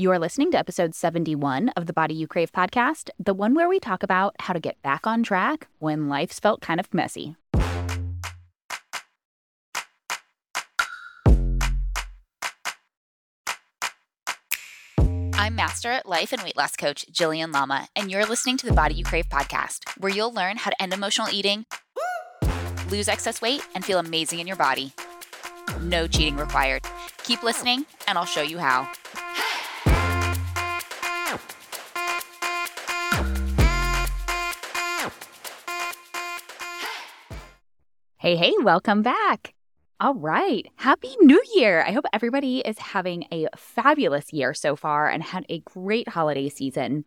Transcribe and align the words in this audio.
You 0.00 0.12
are 0.12 0.18
listening 0.20 0.52
to 0.52 0.58
episode 0.58 0.94
71 0.94 1.70
of 1.70 1.86
the 1.86 1.92
Body 1.92 2.14
You 2.14 2.28
Crave 2.28 2.52
podcast, 2.52 3.10
the 3.18 3.34
one 3.34 3.52
where 3.52 3.68
we 3.68 3.80
talk 3.80 4.04
about 4.04 4.36
how 4.38 4.52
to 4.52 4.60
get 4.60 4.80
back 4.80 5.08
on 5.08 5.24
track 5.24 5.66
when 5.80 6.08
life's 6.08 6.38
felt 6.38 6.60
kind 6.60 6.78
of 6.78 6.94
messy. 6.94 7.34
I'm 15.34 15.56
Master 15.56 15.90
at 15.90 16.06
Life 16.06 16.32
and 16.32 16.44
Weight 16.44 16.56
Loss 16.56 16.76
Coach 16.76 17.04
Jillian 17.10 17.52
Lama, 17.52 17.88
and 17.96 18.08
you're 18.08 18.24
listening 18.24 18.56
to 18.58 18.66
the 18.66 18.72
Body 18.72 18.94
You 18.94 19.02
Crave 19.02 19.28
podcast, 19.28 19.80
where 19.98 20.12
you'll 20.12 20.32
learn 20.32 20.58
how 20.58 20.70
to 20.70 20.80
end 20.80 20.92
emotional 20.92 21.26
eating, 21.32 21.66
lose 22.88 23.08
excess 23.08 23.42
weight, 23.42 23.66
and 23.74 23.84
feel 23.84 23.98
amazing 23.98 24.38
in 24.38 24.46
your 24.46 24.54
body. 24.54 24.92
No 25.80 26.06
cheating 26.06 26.36
required. 26.36 26.84
Keep 27.24 27.42
listening, 27.42 27.84
and 28.06 28.16
I'll 28.16 28.24
show 28.24 28.42
you 28.42 28.58
how. 28.58 28.88
Hey, 38.28 38.36
hey, 38.36 38.52
welcome 38.60 39.00
back. 39.00 39.54
All 40.00 40.14
right. 40.14 40.70
Happy 40.76 41.16
New 41.22 41.42
Year. 41.54 41.82
I 41.82 41.92
hope 41.92 42.04
everybody 42.12 42.58
is 42.58 42.76
having 42.76 43.24
a 43.32 43.46
fabulous 43.56 44.34
year 44.34 44.52
so 44.52 44.76
far 44.76 45.08
and 45.08 45.22
had 45.22 45.46
a 45.48 45.60
great 45.60 46.10
holiday 46.10 46.50
season. 46.50 47.06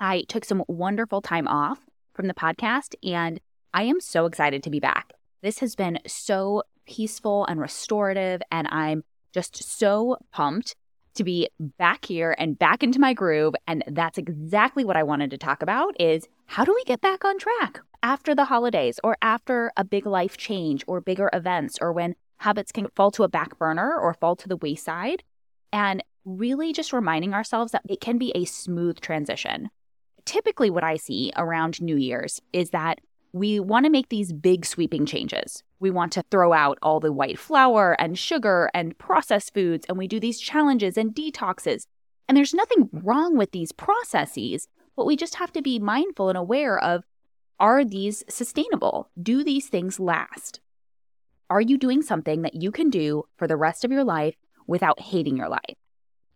I 0.00 0.22
took 0.22 0.44
some 0.44 0.64
wonderful 0.66 1.22
time 1.22 1.46
off 1.46 1.78
from 2.14 2.26
the 2.26 2.34
podcast 2.34 2.96
and 3.04 3.40
I 3.72 3.84
am 3.84 4.00
so 4.00 4.26
excited 4.26 4.64
to 4.64 4.70
be 4.70 4.80
back. 4.80 5.12
This 5.40 5.60
has 5.60 5.76
been 5.76 6.00
so 6.04 6.64
peaceful 6.84 7.46
and 7.46 7.60
restorative 7.60 8.42
and 8.50 8.66
I'm 8.72 9.04
just 9.32 9.62
so 9.78 10.16
pumped 10.32 10.74
to 11.14 11.22
be 11.22 11.48
back 11.78 12.06
here 12.06 12.34
and 12.36 12.58
back 12.58 12.82
into 12.82 12.98
my 12.98 13.14
groove 13.14 13.54
and 13.68 13.84
that's 13.86 14.18
exactly 14.18 14.84
what 14.84 14.96
I 14.96 15.04
wanted 15.04 15.30
to 15.30 15.38
talk 15.38 15.62
about 15.62 15.94
is 16.00 16.26
how 16.46 16.64
do 16.64 16.74
we 16.74 16.82
get 16.82 17.00
back 17.00 17.24
on 17.24 17.38
track? 17.38 17.82
After 18.02 18.34
the 18.34 18.46
holidays 18.46 18.98
or 19.04 19.16
after 19.22 19.72
a 19.76 19.84
big 19.84 20.06
life 20.06 20.36
change 20.36 20.84
or 20.86 21.00
bigger 21.00 21.30
events 21.32 21.78
or 21.80 21.92
when 21.92 22.14
habits 22.38 22.72
can 22.72 22.88
fall 22.96 23.10
to 23.10 23.22
a 23.22 23.28
back 23.28 23.58
burner 23.58 23.94
or 23.94 24.14
fall 24.14 24.36
to 24.36 24.48
the 24.48 24.56
wayside. 24.56 25.22
And 25.72 26.02
really 26.24 26.72
just 26.72 26.92
reminding 26.92 27.34
ourselves 27.34 27.72
that 27.72 27.82
it 27.88 28.00
can 28.00 28.18
be 28.18 28.32
a 28.34 28.44
smooth 28.44 29.00
transition. 29.00 29.70
Typically, 30.24 30.70
what 30.70 30.84
I 30.84 30.96
see 30.96 31.32
around 31.36 31.80
New 31.80 31.96
Year's 31.96 32.40
is 32.52 32.70
that 32.70 33.00
we 33.32 33.60
want 33.60 33.86
to 33.86 33.90
make 33.90 34.08
these 34.08 34.32
big 34.32 34.66
sweeping 34.66 35.06
changes. 35.06 35.62
We 35.78 35.90
want 35.90 36.12
to 36.12 36.24
throw 36.30 36.52
out 36.52 36.78
all 36.82 37.00
the 37.00 37.12
white 37.12 37.38
flour 37.38 37.96
and 37.98 38.18
sugar 38.18 38.70
and 38.74 38.98
processed 38.98 39.54
foods, 39.54 39.86
and 39.88 39.96
we 39.96 40.08
do 40.08 40.20
these 40.20 40.40
challenges 40.40 40.96
and 40.96 41.14
detoxes. 41.14 41.86
And 42.28 42.36
there's 42.36 42.54
nothing 42.54 42.88
wrong 42.92 43.36
with 43.36 43.52
these 43.52 43.72
processes, 43.72 44.68
but 44.96 45.06
we 45.06 45.16
just 45.16 45.36
have 45.36 45.52
to 45.52 45.62
be 45.62 45.78
mindful 45.78 46.28
and 46.28 46.36
aware 46.36 46.78
of 46.78 47.04
are 47.60 47.84
these 47.84 48.24
sustainable? 48.26 49.10
Do 49.22 49.44
these 49.44 49.68
things 49.68 50.00
last? 50.00 50.60
Are 51.50 51.60
you 51.60 51.76
doing 51.76 52.00
something 52.00 52.40
that 52.42 52.54
you 52.54 52.72
can 52.72 52.88
do 52.88 53.24
for 53.36 53.46
the 53.46 53.56
rest 53.56 53.84
of 53.84 53.92
your 53.92 54.02
life 54.02 54.36
without 54.66 54.98
hating 54.98 55.36
your 55.36 55.50
life? 55.50 55.76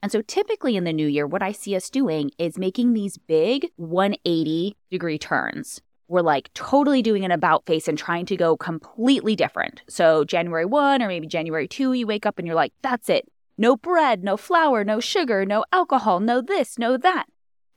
And 0.03 0.13
so, 0.13 0.21
typically 0.21 0.77
in 0.77 0.85
the 0.85 0.93
new 0.93 1.07
year, 1.07 1.27
what 1.27 1.43
I 1.43 1.53
see 1.53 1.75
us 1.75 1.89
doing 1.89 2.31
is 2.37 2.59
making 2.59 2.93
these 2.93 3.17
big 3.17 3.71
180 3.77 4.77
degree 4.91 5.19
turns. 5.19 5.81
We're 6.09 6.21
like 6.21 6.53
totally 6.53 7.01
doing 7.01 7.25
an 7.25 7.31
about 7.31 7.65
face 7.65 7.89
and 7.89 7.97
trying 7.97 8.27
to 8.27 8.37
go 8.37 8.55
completely 8.59 9.35
different. 9.35 9.83
So, 9.89 10.25
January 10.25 10.67
1 10.67 11.01
or 11.01 11.09
maybe 11.09 11.27
January 11.27 11.67
2, 11.67 11.95
you 11.95 12.07
wake 12.07 12.27
up 12.27 12.39
and 12.39 12.47
you're 12.47 12.55
like, 12.55 12.75
that's 12.83 13.09
it. 13.09 13.27
No 13.57 13.79
bread, 13.79 14.23
no 14.23 14.37
flour, 14.37 14.85
no 14.85 15.01
sugar, 15.01 15.47
no 15.47 15.65
alcohol, 15.73 16.21
no 16.21 16.43
this, 16.43 16.79
no 16.79 16.99
that. 16.99 17.25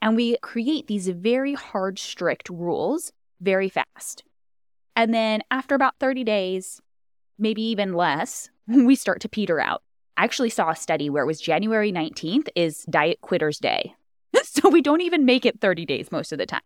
And 0.02 0.16
we 0.16 0.36
create 0.42 0.86
these 0.86 1.08
very 1.08 1.54
hard, 1.54 1.98
strict 1.98 2.50
rules 2.50 3.10
very 3.40 3.68
fast. 3.68 4.24
And 4.96 5.14
then 5.14 5.42
after 5.50 5.74
about 5.74 5.94
30 6.00 6.24
days, 6.24 6.80
maybe 7.38 7.62
even 7.62 7.92
less, 7.92 8.50
we 8.66 8.94
start 8.94 9.20
to 9.20 9.28
peter 9.28 9.60
out. 9.60 9.82
I 10.16 10.24
actually 10.24 10.50
saw 10.50 10.70
a 10.70 10.76
study 10.76 11.08
where 11.08 11.22
it 11.22 11.26
was 11.26 11.40
January 11.40 11.92
19th 11.92 12.48
is 12.56 12.84
Diet 12.90 13.20
Quitters 13.20 13.58
Day. 13.58 13.94
so 14.42 14.68
we 14.68 14.82
don't 14.82 15.00
even 15.00 15.24
make 15.24 15.46
it 15.46 15.60
30 15.60 15.86
days 15.86 16.10
most 16.10 16.32
of 16.32 16.38
the 16.38 16.46
time. 16.46 16.60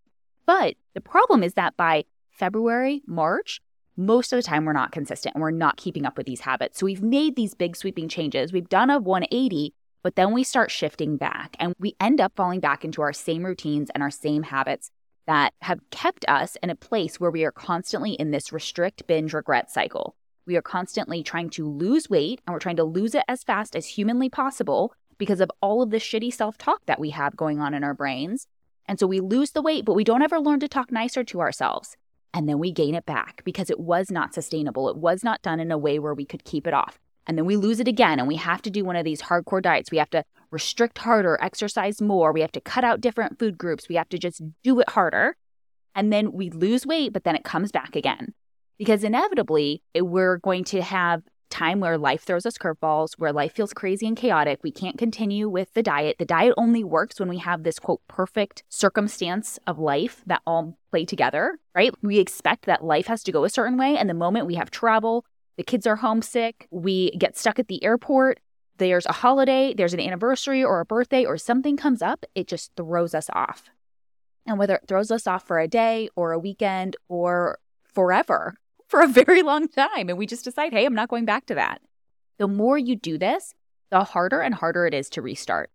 But 0.46 0.74
the 0.94 1.00
problem 1.00 1.42
is 1.42 1.54
that 1.54 1.76
by 1.76 2.04
February, 2.30 3.02
March, 3.06 3.60
most 3.96 4.32
of 4.32 4.38
the 4.38 4.42
time 4.42 4.64
we're 4.64 4.72
not 4.72 4.90
consistent 4.90 5.34
and 5.34 5.42
we're 5.42 5.50
not 5.50 5.76
keeping 5.76 6.06
up 6.06 6.16
with 6.16 6.26
these 6.26 6.40
habits. 6.40 6.78
So 6.78 6.86
we've 6.86 7.02
made 7.02 7.36
these 7.36 7.54
big 7.54 7.76
sweeping 7.76 8.08
changes. 8.08 8.52
We've 8.52 8.68
done 8.68 8.88
a 8.88 8.98
180, 8.98 9.74
but 10.02 10.16
then 10.16 10.32
we 10.32 10.44
start 10.44 10.70
shifting 10.70 11.18
back 11.18 11.54
and 11.60 11.74
we 11.78 11.94
end 12.00 12.20
up 12.20 12.32
falling 12.34 12.60
back 12.60 12.84
into 12.84 13.02
our 13.02 13.12
same 13.12 13.44
routines 13.44 13.90
and 13.90 14.02
our 14.02 14.10
same 14.10 14.44
habits 14.44 14.90
that 15.26 15.54
have 15.60 15.80
kept 15.90 16.24
us 16.28 16.56
in 16.62 16.70
a 16.70 16.74
place 16.74 17.20
where 17.20 17.30
we 17.30 17.44
are 17.44 17.52
constantly 17.52 18.12
in 18.12 18.30
this 18.30 18.52
restrict, 18.52 19.06
binge, 19.06 19.32
regret 19.32 19.70
cycle. 19.70 20.16
We 20.46 20.56
are 20.56 20.62
constantly 20.62 21.22
trying 21.22 21.50
to 21.50 21.68
lose 21.68 22.10
weight 22.10 22.40
and 22.46 22.52
we're 22.52 22.60
trying 22.60 22.76
to 22.76 22.84
lose 22.84 23.14
it 23.14 23.24
as 23.28 23.44
fast 23.44 23.76
as 23.76 23.86
humanly 23.86 24.28
possible 24.28 24.92
because 25.18 25.40
of 25.40 25.50
all 25.60 25.82
of 25.82 25.90
the 25.90 25.98
shitty 25.98 26.32
self 26.32 26.58
talk 26.58 26.80
that 26.86 26.98
we 26.98 27.10
have 27.10 27.36
going 27.36 27.60
on 27.60 27.74
in 27.74 27.84
our 27.84 27.94
brains. 27.94 28.48
And 28.86 28.98
so 28.98 29.06
we 29.06 29.20
lose 29.20 29.52
the 29.52 29.62
weight, 29.62 29.84
but 29.84 29.94
we 29.94 30.04
don't 30.04 30.22
ever 30.22 30.40
learn 30.40 30.58
to 30.60 30.68
talk 30.68 30.90
nicer 30.90 31.22
to 31.22 31.40
ourselves. 31.40 31.96
And 32.34 32.48
then 32.48 32.58
we 32.58 32.72
gain 32.72 32.94
it 32.94 33.06
back 33.06 33.42
because 33.44 33.70
it 33.70 33.78
was 33.78 34.10
not 34.10 34.34
sustainable. 34.34 34.88
It 34.88 34.96
was 34.96 35.22
not 35.22 35.42
done 35.42 35.60
in 35.60 35.70
a 35.70 35.78
way 35.78 35.98
where 35.98 36.14
we 36.14 36.24
could 36.24 36.44
keep 36.44 36.66
it 36.66 36.74
off. 36.74 36.98
And 37.26 37.38
then 37.38 37.44
we 37.44 37.56
lose 37.56 37.78
it 37.78 37.86
again 37.86 38.18
and 38.18 38.26
we 38.26 38.36
have 38.36 38.62
to 38.62 38.70
do 38.70 38.84
one 38.84 38.96
of 38.96 39.04
these 39.04 39.22
hardcore 39.22 39.62
diets. 39.62 39.90
We 39.90 39.98
have 39.98 40.10
to 40.10 40.24
restrict 40.52 40.98
harder, 40.98 41.38
exercise 41.40 42.00
more. 42.00 42.32
We 42.32 42.42
have 42.42 42.52
to 42.52 42.60
cut 42.60 42.84
out 42.84 43.00
different 43.00 43.38
food 43.38 43.58
groups. 43.58 43.88
We 43.88 43.96
have 43.96 44.08
to 44.10 44.18
just 44.18 44.42
do 44.62 44.78
it 44.78 44.90
harder. 44.90 45.36
And 45.94 46.12
then 46.12 46.32
we 46.32 46.50
lose 46.50 46.86
weight, 46.86 47.12
but 47.12 47.24
then 47.24 47.34
it 47.34 47.44
comes 47.44 47.72
back 47.72 47.96
again. 47.96 48.34
Because 48.78 49.02
inevitably, 49.02 49.82
we're 49.94 50.38
going 50.38 50.64
to 50.64 50.82
have 50.82 51.22
time 51.50 51.80
where 51.80 51.98
life 51.98 52.22
throws 52.22 52.46
us 52.46 52.56
curveballs, 52.56 53.12
where 53.18 53.32
life 53.32 53.52
feels 53.52 53.74
crazy 53.74 54.06
and 54.06 54.16
chaotic. 54.16 54.60
We 54.62 54.72
can't 54.72 54.96
continue 54.96 55.48
with 55.48 55.72
the 55.74 55.82
diet. 55.82 56.16
The 56.18 56.24
diet 56.24 56.54
only 56.56 56.82
works 56.82 57.20
when 57.20 57.28
we 57.28 57.38
have 57.38 57.62
this 57.62 57.78
quote 57.78 58.00
perfect 58.08 58.62
circumstance 58.70 59.58
of 59.66 59.78
life 59.78 60.22
that 60.26 60.40
all 60.46 60.78
play 60.90 61.04
together, 61.04 61.58
right? 61.74 61.94
We 62.02 62.18
expect 62.18 62.64
that 62.66 62.84
life 62.84 63.06
has 63.06 63.22
to 63.24 63.32
go 63.32 63.44
a 63.44 63.50
certain 63.50 63.76
way. 63.76 63.96
And 63.96 64.08
the 64.08 64.14
moment 64.14 64.46
we 64.46 64.54
have 64.54 64.70
travel, 64.70 65.26
the 65.58 65.62
kids 65.62 65.86
are 65.86 65.96
homesick, 65.96 66.66
we 66.70 67.10
get 67.12 67.36
stuck 67.36 67.58
at 67.58 67.68
the 67.68 67.84
airport, 67.84 68.40
there's 68.82 69.06
a 69.06 69.12
holiday, 69.12 69.72
there's 69.74 69.94
an 69.94 70.00
anniversary 70.00 70.64
or 70.64 70.80
a 70.80 70.84
birthday 70.84 71.24
or 71.24 71.38
something 71.38 71.76
comes 71.76 72.02
up, 72.02 72.26
it 72.34 72.48
just 72.48 72.72
throws 72.76 73.14
us 73.14 73.30
off. 73.32 73.70
And 74.44 74.58
whether 74.58 74.74
it 74.74 74.88
throws 74.88 75.12
us 75.12 75.26
off 75.26 75.46
for 75.46 75.60
a 75.60 75.68
day 75.68 76.08
or 76.16 76.32
a 76.32 76.38
weekend 76.38 76.96
or 77.08 77.58
forever, 77.84 78.54
for 78.88 79.00
a 79.00 79.06
very 79.06 79.42
long 79.42 79.68
time, 79.68 80.08
and 80.08 80.18
we 80.18 80.26
just 80.26 80.44
decide, 80.44 80.72
hey, 80.72 80.84
I'm 80.84 80.94
not 80.94 81.08
going 81.08 81.24
back 81.24 81.46
to 81.46 81.54
that. 81.54 81.80
The 82.38 82.48
more 82.48 82.76
you 82.76 82.96
do 82.96 83.16
this, 83.16 83.54
the 83.90 84.04
harder 84.04 84.40
and 84.40 84.54
harder 84.54 84.86
it 84.86 84.94
is 84.94 85.08
to 85.10 85.22
restart. 85.22 85.70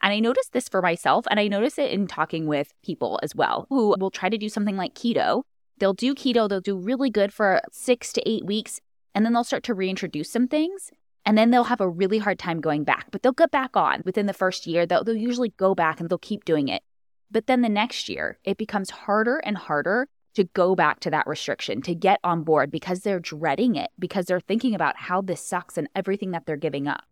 And 0.00 0.12
I 0.12 0.20
noticed 0.20 0.52
this 0.52 0.68
for 0.68 0.80
myself, 0.80 1.26
and 1.30 1.38
I 1.38 1.48
notice 1.48 1.78
it 1.78 1.90
in 1.90 2.06
talking 2.06 2.46
with 2.46 2.72
people 2.84 3.20
as 3.22 3.34
well 3.34 3.66
who 3.68 3.94
will 3.98 4.10
try 4.10 4.28
to 4.28 4.38
do 4.38 4.48
something 4.48 4.76
like 4.76 4.94
keto. 4.94 5.42
They'll 5.78 5.92
do 5.92 6.14
keto, 6.14 6.48
they'll 6.48 6.60
do 6.60 6.76
really 6.76 7.10
good 7.10 7.32
for 7.32 7.60
six 7.72 8.12
to 8.14 8.28
eight 8.28 8.46
weeks, 8.46 8.80
and 9.14 9.26
then 9.26 9.32
they'll 9.32 9.44
start 9.44 9.64
to 9.64 9.74
reintroduce 9.74 10.30
some 10.30 10.48
things 10.48 10.90
and 11.24 11.38
then 11.38 11.50
they'll 11.50 11.64
have 11.64 11.80
a 11.80 11.88
really 11.88 12.18
hard 12.18 12.38
time 12.38 12.60
going 12.60 12.84
back, 12.84 13.06
but 13.10 13.22
they'll 13.22 13.32
get 13.32 13.50
back 13.50 13.76
on 13.76 14.02
within 14.04 14.26
the 14.26 14.32
first 14.32 14.66
year. 14.66 14.86
They'll, 14.86 15.04
they'll 15.04 15.16
usually 15.16 15.50
go 15.50 15.74
back 15.74 16.00
and 16.00 16.08
they'll 16.08 16.18
keep 16.18 16.44
doing 16.44 16.68
it. 16.68 16.82
But 17.30 17.46
then 17.46 17.62
the 17.62 17.68
next 17.68 18.08
year, 18.08 18.38
it 18.44 18.58
becomes 18.58 18.90
harder 18.90 19.38
and 19.38 19.56
harder 19.56 20.08
to 20.34 20.44
go 20.44 20.74
back 20.74 21.00
to 21.00 21.10
that 21.10 21.26
restriction, 21.26 21.82
to 21.82 21.94
get 21.94 22.20
on 22.24 22.42
board 22.42 22.70
because 22.70 23.00
they're 23.00 23.20
dreading 23.20 23.76
it, 23.76 23.90
because 23.98 24.26
they're 24.26 24.40
thinking 24.40 24.74
about 24.74 24.96
how 24.96 25.20
this 25.20 25.40
sucks 25.40 25.78
and 25.78 25.88
everything 25.94 26.30
that 26.32 26.46
they're 26.46 26.56
giving 26.56 26.88
up. 26.88 27.04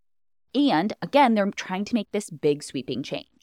And 0.54 0.92
again, 1.00 1.34
they're 1.34 1.50
trying 1.50 1.84
to 1.86 1.94
make 1.94 2.10
this 2.12 2.30
big 2.30 2.62
sweeping 2.62 3.02
change. 3.02 3.39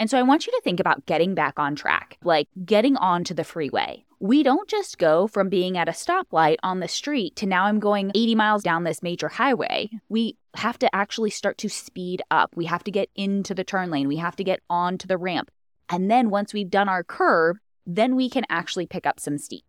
And 0.00 0.08
so 0.08 0.18
I 0.18 0.22
want 0.22 0.46
you 0.46 0.52
to 0.54 0.62
think 0.64 0.80
about 0.80 1.04
getting 1.04 1.34
back 1.34 1.58
on 1.58 1.76
track, 1.76 2.16
like 2.24 2.48
getting 2.64 2.96
onto 2.96 3.34
the 3.34 3.44
freeway. 3.44 4.06
We 4.18 4.42
don't 4.42 4.66
just 4.66 4.96
go 4.96 5.26
from 5.26 5.50
being 5.50 5.76
at 5.76 5.90
a 5.90 5.92
stoplight 5.92 6.56
on 6.62 6.80
the 6.80 6.88
street 6.88 7.36
to 7.36 7.46
now 7.46 7.66
I'm 7.66 7.78
going 7.78 8.10
80 8.14 8.34
miles 8.34 8.62
down 8.62 8.84
this 8.84 9.02
major 9.02 9.28
highway. 9.28 9.90
We 10.08 10.38
have 10.54 10.78
to 10.78 10.94
actually 10.96 11.28
start 11.28 11.58
to 11.58 11.68
speed 11.68 12.22
up. 12.30 12.56
We 12.56 12.64
have 12.64 12.82
to 12.84 12.90
get 12.90 13.10
into 13.14 13.54
the 13.54 13.62
turn 13.62 13.90
lane. 13.90 14.08
We 14.08 14.16
have 14.16 14.36
to 14.36 14.44
get 14.44 14.60
onto 14.70 15.06
the 15.06 15.18
ramp. 15.18 15.50
And 15.90 16.10
then 16.10 16.30
once 16.30 16.54
we've 16.54 16.70
done 16.70 16.88
our 16.88 17.04
curve, 17.04 17.58
then 17.84 18.16
we 18.16 18.30
can 18.30 18.46
actually 18.48 18.86
pick 18.86 19.06
up 19.06 19.20
some 19.20 19.36
steam. 19.36 19.60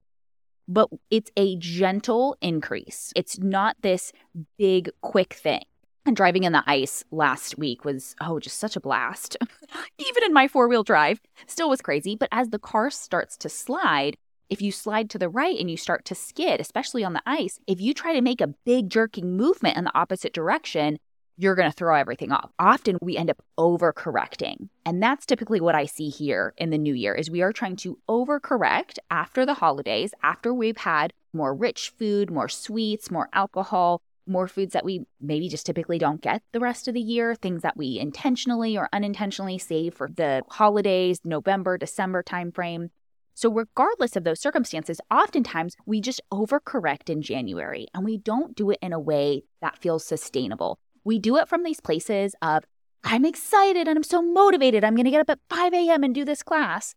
But 0.66 0.88
it's 1.10 1.32
a 1.36 1.58
gentle 1.58 2.38
increase. 2.42 3.12
It's 3.18 3.38
not 3.38 3.76
this 3.82 4.14
big, 4.58 4.92
quick 5.02 5.34
thing. 5.34 5.64
And 6.06 6.16
driving 6.16 6.44
in 6.46 6.52
the 6.52 6.64
ice 6.66 7.04
last 7.12 7.58
week 7.58 7.86
was, 7.86 8.16
oh, 8.22 8.40
just 8.40 8.58
such 8.58 8.76
a 8.76 8.82
blast. 8.82 9.38
Even 10.00 10.24
in 10.24 10.34
my 10.34 10.48
four 10.48 10.68
wheel 10.68 10.84
drive, 10.84 11.22
still 11.46 11.70
was 11.70 11.82
crazy. 11.82 12.16
But 12.16 12.30
as 12.32 12.50
the 12.50 12.60
car 12.60 12.90
starts 12.90 13.38
to 13.38 13.50
slide, 13.50 14.18
if 14.50 14.62
you 14.62 14.72
slide 14.72 15.10
to 15.12 15.20
the 15.20 15.30
right 15.30 15.58
and 15.58 15.70
you 15.70 15.78
start 15.78 16.04
to 16.06 16.16
skid, 16.16 16.60
especially 16.60 17.04
on 17.04 17.14
the 17.14 17.22
ice, 17.26 17.60
if 17.68 17.80
you 17.80 17.94
try 17.94 18.14
to 18.14 18.22
make 18.22 18.42
a 18.42 18.54
big 18.66 18.90
jerking 18.90 19.38
movement 19.38 19.78
in 19.78 19.84
the 19.84 19.98
opposite 19.98 20.34
direction, 20.34 20.98
you're 21.38 21.56
going 21.56 21.70
to 21.70 21.76
throw 21.76 21.96
everything 21.96 22.32
off. 22.32 22.52
Often 22.60 22.98
we 23.02 23.16
end 23.16 23.30
up 23.30 23.42
overcorrecting. 23.58 24.70
And 24.86 25.02
that's 25.02 25.26
typically 25.26 25.62
what 25.62 25.76
I 25.76 25.86
see 25.86 26.10
here 26.10 26.54
in 26.58 26.70
the 26.72 26.78
new 26.78 26.94
year 26.94 27.16
is 27.16 27.32
we 27.32 27.42
are 27.42 27.54
trying 27.54 27.78
to 27.78 27.98
overcorrect 28.10 28.98
after 29.10 29.46
the 29.46 29.54
holidays, 29.54 30.14
after 30.22 30.54
we've 30.54 30.78
had 30.78 31.14
more 31.34 31.56
rich 31.56 31.94
food, 31.98 32.30
more 32.30 32.50
sweets, 32.50 33.10
more 33.10 33.30
alcohol, 33.34 34.02
more 34.28 34.48
foods 34.48 34.74
that 34.74 34.86
we 34.86 35.06
maybe 35.20 35.50
just 35.50 35.66
typically 35.66 35.98
don't 35.98 36.22
get 36.22 36.42
the 36.52 36.60
rest 36.60 36.88
of 36.88 36.94
the 36.94 37.02
year, 37.02 37.36
things 37.36 37.62
that 37.62 37.78
we 37.78 38.00
intentionally 38.00 38.78
or 38.78 38.90
unintentionally 38.94 39.58
save 39.58 39.94
for 39.94 40.10
the 40.10 40.42
holidays, 40.50 41.22
November, 41.24 41.78
December 41.78 42.24
timeframe. 42.24 42.90
So, 43.34 43.50
regardless 43.52 44.16
of 44.16 44.24
those 44.24 44.40
circumstances, 44.40 45.00
oftentimes 45.10 45.76
we 45.86 46.02
just 46.02 46.22
overcorrect 46.32 47.10
in 47.10 47.22
January 47.22 47.88
and 47.94 48.04
we 48.06 48.18
don't 48.18 48.56
do 48.56 48.70
it 48.72 48.80
in 48.82 48.94
a 48.94 49.00
way 49.00 49.44
that 49.62 49.78
feels 49.78 50.06
sustainable. 50.06 50.78
We 51.04 51.18
do 51.18 51.38
it 51.38 51.48
from 51.48 51.64
these 51.64 51.80
places 51.80 52.36
of, 52.42 52.64
I'm 53.04 53.26
excited 53.26 53.88
and 53.88 53.98
I'm 53.98 54.04
so 54.04 54.22
motivated. 54.22 54.84
I'm 54.84 54.96
going 54.96 55.06
to 55.06 55.12
get 55.12 55.22
up 55.22 55.30
at 55.30 55.40
5 55.50 55.74
a.m. 55.74 56.04
and 56.04 56.14
do 56.14 56.24
this 56.24 56.44
class. 56.44 56.94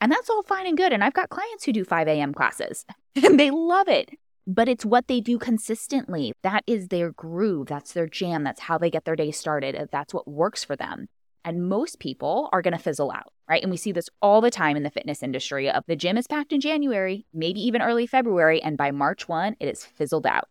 And 0.00 0.12
that's 0.12 0.30
all 0.30 0.44
fine 0.44 0.66
and 0.66 0.76
good. 0.76 0.92
And 0.92 1.02
I've 1.02 1.14
got 1.14 1.30
clients 1.30 1.64
who 1.64 1.72
do 1.72 1.84
5 1.84 2.06
a.m. 2.06 2.32
classes 2.32 2.84
and 3.16 3.40
they 3.40 3.50
love 3.50 3.88
it. 3.88 4.10
But 4.50 4.66
it's 4.66 4.86
what 4.86 5.08
they 5.08 5.20
do 5.20 5.36
consistently. 5.36 6.32
That 6.42 6.64
is 6.66 6.88
their 6.88 7.12
groove. 7.12 7.66
That's 7.66 7.92
their 7.92 8.06
jam. 8.06 8.44
That's 8.44 8.62
how 8.62 8.78
they 8.78 8.88
get 8.88 9.04
their 9.04 9.14
day 9.14 9.30
started. 9.30 9.76
Uh, 9.76 9.86
that's 9.92 10.14
what 10.14 10.26
works 10.26 10.64
for 10.64 10.74
them. 10.74 11.08
And 11.44 11.68
most 11.68 12.00
people 12.00 12.48
are 12.50 12.62
going 12.62 12.72
to 12.72 12.82
fizzle 12.82 13.12
out, 13.12 13.30
right? 13.46 13.62
And 13.62 13.70
we 13.70 13.76
see 13.76 13.92
this 13.92 14.08
all 14.22 14.40
the 14.40 14.50
time 14.50 14.74
in 14.74 14.84
the 14.84 14.90
fitness 14.90 15.22
industry 15.22 15.70
of 15.70 15.84
the 15.86 15.96
gym 15.96 16.16
is 16.16 16.26
packed 16.26 16.54
in 16.54 16.62
January, 16.62 17.26
maybe 17.34 17.60
even 17.60 17.82
early 17.82 18.06
February, 18.06 18.62
and 18.62 18.78
by 18.78 18.90
March 18.90 19.28
1, 19.28 19.56
it 19.60 19.68
is 19.68 19.84
fizzled 19.84 20.26
out. 20.26 20.48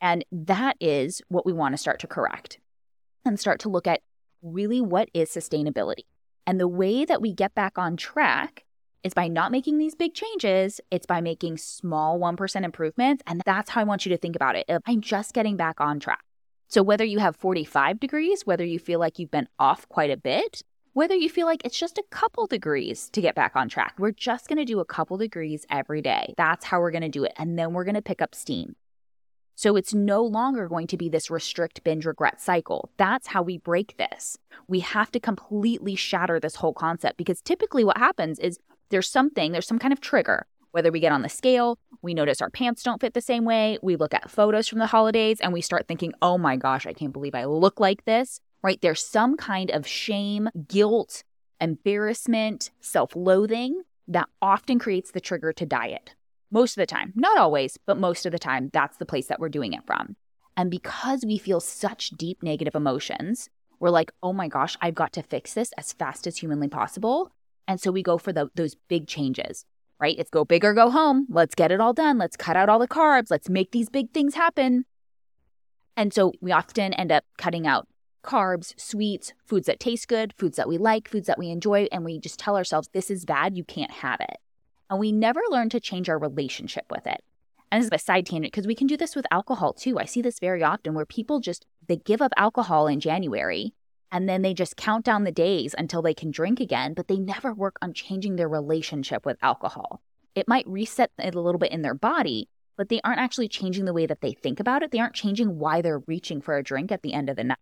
And 0.00 0.24
that 0.32 0.76
is 0.80 1.20
what 1.28 1.44
we 1.44 1.52
want 1.52 1.74
to 1.74 1.78
start 1.78 2.00
to 2.00 2.06
correct 2.06 2.58
and 3.26 3.38
start 3.38 3.60
to 3.60 3.68
look 3.68 3.86
at 3.86 4.00
really 4.40 4.80
what 4.80 5.10
is 5.12 5.28
sustainability. 5.28 6.04
And 6.46 6.58
the 6.58 6.68
way 6.68 7.04
that 7.04 7.20
we 7.20 7.34
get 7.34 7.54
back 7.54 7.76
on 7.76 7.98
track 7.98 8.64
is 9.02 9.14
by 9.14 9.28
not 9.28 9.52
making 9.52 9.78
these 9.78 9.94
big 9.94 10.14
changes. 10.14 10.80
It's 10.90 11.06
by 11.06 11.20
making 11.20 11.58
small 11.58 12.18
1% 12.18 12.64
improvements. 12.64 13.22
And 13.26 13.42
that's 13.44 13.70
how 13.70 13.80
I 13.80 13.84
want 13.84 14.04
you 14.04 14.10
to 14.10 14.18
think 14.18 14.36
about 14.36 14.56
it. 14.56 14.66
I'm 14.86 15.00
just 15.00 15.34
getting 15.34 15.56
back 15.56 15.80
on 15.80 16.00
track. 16.00 16.24
So, 16.70 16.82
whether 16.82 17.04
you 17.04 17.18
have 17.18 17.34
45 17.36 17.98
degrees, 17.98 18.46
whether 18.46 18.64
you 18.64 18.78
feel 18.78 19.00
like 19.00 19.18
you've 19.18 19.30
been 19.30 19.48
off 19.58 19.88
quite 19.88 20.10
a 20.10 20.18
bit, 20.18 20.62
whether 20.92 21.14
you 21.14 21.30
feel 21.30 21.46
like 21.46 21.64
it's 21.64 21.78
just 21.78 21.96
a 21.96 22.04
couple 22.10 22.46
degrees 22.46 23.08
to 23.10 23.20
get 23.20 23.34
back 23.34 23.52
on 23.54 23.68
track, 23.68 23.94
we're 23.98 24.10
just 24.12 24.48
going 24.48 24.58
to 24.58 24.64
do 24.64 24.80
a 24.80 24.84
couple 24.84 25.16
degrees 25.16 25.64
every 25.70 26.02
day. 26.02 26.34
That's 26.36 26.66
how 26.66 26.80
we're 26.80 26.90
going 26.90 27.02
to 27.02 27.08
do 27.08 27.24
it. 27.24 27.32
And 27.36 27.58
then 27.58 27.72
we're 27.72 27.84
going 27.84 27.94
to 27.94 28.02
pick 28.02 28.20
up 28.20 28.34
steam. 28.34 28.76
So 29.54 29.76
it's 29.76 29.92
no 29.92 30.22
longer 30.24 30.68
going 30.68 30.86
to 30.88 30.96
be 30.96 31.08
this 31.08 31.30
restrict, 31.30 31.82
binge, 31.82 32.04
regret 32.06 32.40
cycle. 32.40 32.90
That's 32.96 33.28
how 33.28 33.42
we 33.42 33.58
break 33.58 33.96
this. 33.96 34.38
We 34.68 34.80
have 34.80 35.10
to 35.12 35.18
completely 35.18 35.96
shatter 35.96 36.38
this 36.38 36.56
whole 36.56 36.74
concept 36.74 37.16
because 37.16 37.40
typically 37.40 37.82
what 37.82 37.98
happens 37.98 38.38
is 38.38 38.60
there's 38.90 39.08
something, 39.10 39.52
there's 39.52 39.66
some 39.66 39.78
kind 39.78 39.92
of 39.92 40.00
trigger. 40.00 40.46
Whether 40.70 40.92
we 40.92 41.00
get 41.00 41.12
on 41.12 41.22
the 41.22 41.28
scale, 41.28 41.78
we 42.02 42.14
notice 42.14 42.42
our 42.42 42.50
pants 42.50 42.82
don't 42.82 43.00
fit 43.00 43.14
the 43.14 43.20
same 43.20 43.44
way, 43.44 43.78
we 43.82 43.96
look 43.96 44.14
at 44.14 44.30
photos 44.30 44.68
from 44.68 44.78
the 44.78 44.86
holidays 44.86 45.40
and 45.40 45.52
we 45.52 45.60
start 45.60 45.88
thinking, 45.88 46.12
oh 46.20 46.38
my 46.38 46.56
gosh, 46.56 46.86
I 46.86 46.92
can't 46.92 47.12
believe 47.12 47.34
I 47.34 47.44
look 47.44 47.80
like 47.80 48.04
this, 48.04 48.40
right? 48.62 48.80
There's 48.80 49.04
some 49.04 49.36
kind 49.36 49.70
of 49.70 49.86
shame, 49.86 50.48
guilt, 50.68 51.24
embarrassment, 51.60 52.70
self 52.80 53.16
loathing 53.16 53.82
that 54.08 54.28
often 54.40 54.78
creates 54.78 55.10
the 55.10 55.20
trigger 55.20 55.52
to 55.52 55.66
diet. 55.66 56.14
Most 56.50 56.76
of 56.76 56.80
the 56.80 56.86
time, 56.86 57.12
not 57.14 57.36
always, 57.38 57.78
but 57.86 57.98
most 57.98 58.24
of 58.24 58.32
the 58.32 58.38
time, 58.38 58.70
that's 58.72 58.96
the 58.96 59.06
place 59.06 59.26
that 59.26 59.38
we're 59.38 59.50
doing 59.50 59.74
it 59.74 59.86
from. 59.86 60.16
And 60.56 60.70
because 60.70 61.24
we 61.24 61.38
feel 61.38 61.60
such 61.60 62.10
deep 62.10 62.42
negative 62.42 62.74
emotions, 62.74 63.48
we're 63.80 63.90
like, 63.90 64.10
oh 64.22 64.32
my 64.32 64.48
gosh, 64.48 64.76
I've 64.80 64.94
got 64.94 65.12
to 65.12 65.22
fix 65.22 65.54
this 65.54 65.72
as 65.78 65.92
fast 65.92 66.26
as 66.26 66.38
humanly 66.38 66.68
possible. 66.68 67.32
And 67.68 67.80
so 67.80 67.92
we 67.92 68.02
go 68.02 68.18
for 68.18 68.32
the, 68.32 68.50
those 68.56 68.74
big 68.88 69.06
changes, 69.06 69.64
right? 70.00 70.18
It's 70.18 70.30
go 70.30 70.44
big 70.44 70.64
or 70.64 70.74
go 70.74 70.90
home. 70.90 71.26
Let's 71.30 71.54
get 71.54 71.70
it 71.70 71.80
all 71.80 71.92
done. 71.92 72.18
Let's 72.18 72.36
cut 72.36 72.56
out 72.56 72.68
all 72.68 72.80
the 72.80 72.88
carbs. 72.88 73.30
Let's 73.30 73.48
make 73.48 73.70
these 73.70 73.88
big 73.88 74.10
things 74.12 74.34
happen. 74.34 74.86
And 75.96 76.12
so 76.12 76.32
we 76.40 76.50
often 76.50 76.92
end 76.94 77.12
up 77.12 77.24
cutting 77.36 77.66
out 77.66 77.86
carbs, 78.24 78.74
sweets, 78.80 79.32
foods 79.46 79.66
that 79.66 79.78
taste 79.78 80.08
good, 80.08 80.34
foods 80.36 80.56
that 80.56 80.68
we 80.68 80.78
like, 80.78 81.08
foods 81.08 81.28
that 81.28 81.38
we 81.38 81.50
enjoy. 81.50 81.86
And 81.92 82.04
we 82.04 82.18
just 82.18 82.40
tell 82.40 82.56
ourselves, 82.56 82.88
this 82.92 83.10
is 83.10 83.24
bad. 83.24 83.56
You 83.56 83.62
can't 83.62 83.92
have 83.92 84.20
it 84.20 84.38
and 84.90 84.98
we 84.98 85.12
never 85.12 85.40
learn 85.50 85.68
to 85.70 85.80
change 85.80 86.08
our 86.08 86.18
relationship 86.18 86.86
with 86.90 87.06
it. 87.06 87.22
And 87.70 87.80
this 87.80 87.86
is 87.86 87.92
a 87.92 88.02
side 88.02 88.26
tangent 88.26 88.52
because 88.52 88.66
we 88.66 88.74
can 88.74 88.86
do 88.86 88.96
this 88.96 89.14
with 89.14 89.26
alcohol 89.30 89.74
too. 89.74 89.98
I 89.98 90.06
see 90.06 90.22
this 90.22 90.38
very 90.38 90.62
often 90.62 90.94
where 90.94 91.04
people 91.04 91.40
just 91.40 91.66
they 91.86 91.96
give 91.96 92.22
up 92.22 92.32
alcohol 92.36 92.86
in 92.86 93.00
January 93.00 93.74
and 94.10 94.28
then 94.28 94.42
they 94.42 94.54
just 94.54 94.76
count 94.76 95.04
down 95.04 95.24
the 95.24 95.32
days 95.32 95.74
until 95.76 96.02
they 96.02 96.14
can 96.14 96.30
drink 96.30 96.60
again, 96.60 96.94
but 96.94 97.08
they 97.08 97.18
never 97.18 97.52
work 97.52 97.76
on 97.82 97.92
changing 97.92 98.36
their 98.36 98.48
relationship 98.48 99.26
with 99.26 99.36
alcohol. 99.42 100.00
It 100.34 100.48
might 100.48 100.66
reset 100.68 101.10
it 101.18 101.34
a 101.34 101.40
little 101.40 101.58
bit 101.58 101.72
in 101.72 101.82
their 101.82 101.94
body, 101.94 102.48
but 102.76 102.88
they 102.88 103.00
aren't 103.02 103.20
actually 103.20 103.48
changing 103.48 103.84
the 103.84 103.92
way 103.92 104.06
that 104.06 104.20
they 104.20 104.32
think 104.32 104.60
about 104.60 104.82
it. 104.82 104.90
They 104.90 105.00
aren't 105.00 105.14
changing 105.14 105.58
why 105.58 105.82
they're 105.82 106.02
reaching 106.06 106.40
for 106.40 106.56
a 106.56 106.62
drink 106.62 106.92
at 106.92 107.02
the 107.02 107.12
end 107.12 107.28
of 107.28 107.36
the 107.36 107.44
night. 107.44 107.58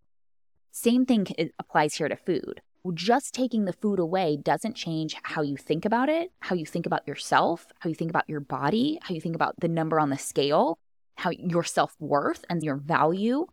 Same 0.72 1.06
thing 1.06 1.26
applies 1.58 1.94
here 1.94 2.08
to 2.08 2.16
food 2.16 2.60
just 2.94 3.34
taking 3.34 3.64
the 3.64 3.72
food 3.72 3.98
away 3.98 4.36
doesn't 4.36 4.74
change 4.74 5.16
how 5.22 5.42
you 5.42 5.56
think 5.56 5.84
about 5.84 6.08
it, 6.08 6.30
how 6.40 6.54
you 6.54 6.66
think 6.66 6.86
about 6.86 7.06
yourself, 7.06 7.66
how 7.80 7.88
you 7.88 7.94
think 7.94 8.10
about 8.10 8.28
your 8.28 8.40
body, 8.40 8.98
how 9.02 9.14
you 9.14 9.20
think 9.20 9.34
about 9.34 9.54
the 9.60 9.68
number 9.68 9.98
on 9.98 10.10
the 10.10 10.18
scale, 10.18 10.78
how 11.16 11.30
your 11.30 11.64
self 11.64 11.96
worth 11.98 12.44
and 12.48 12.62
your 12.62 12.76
value. 12.76 13.46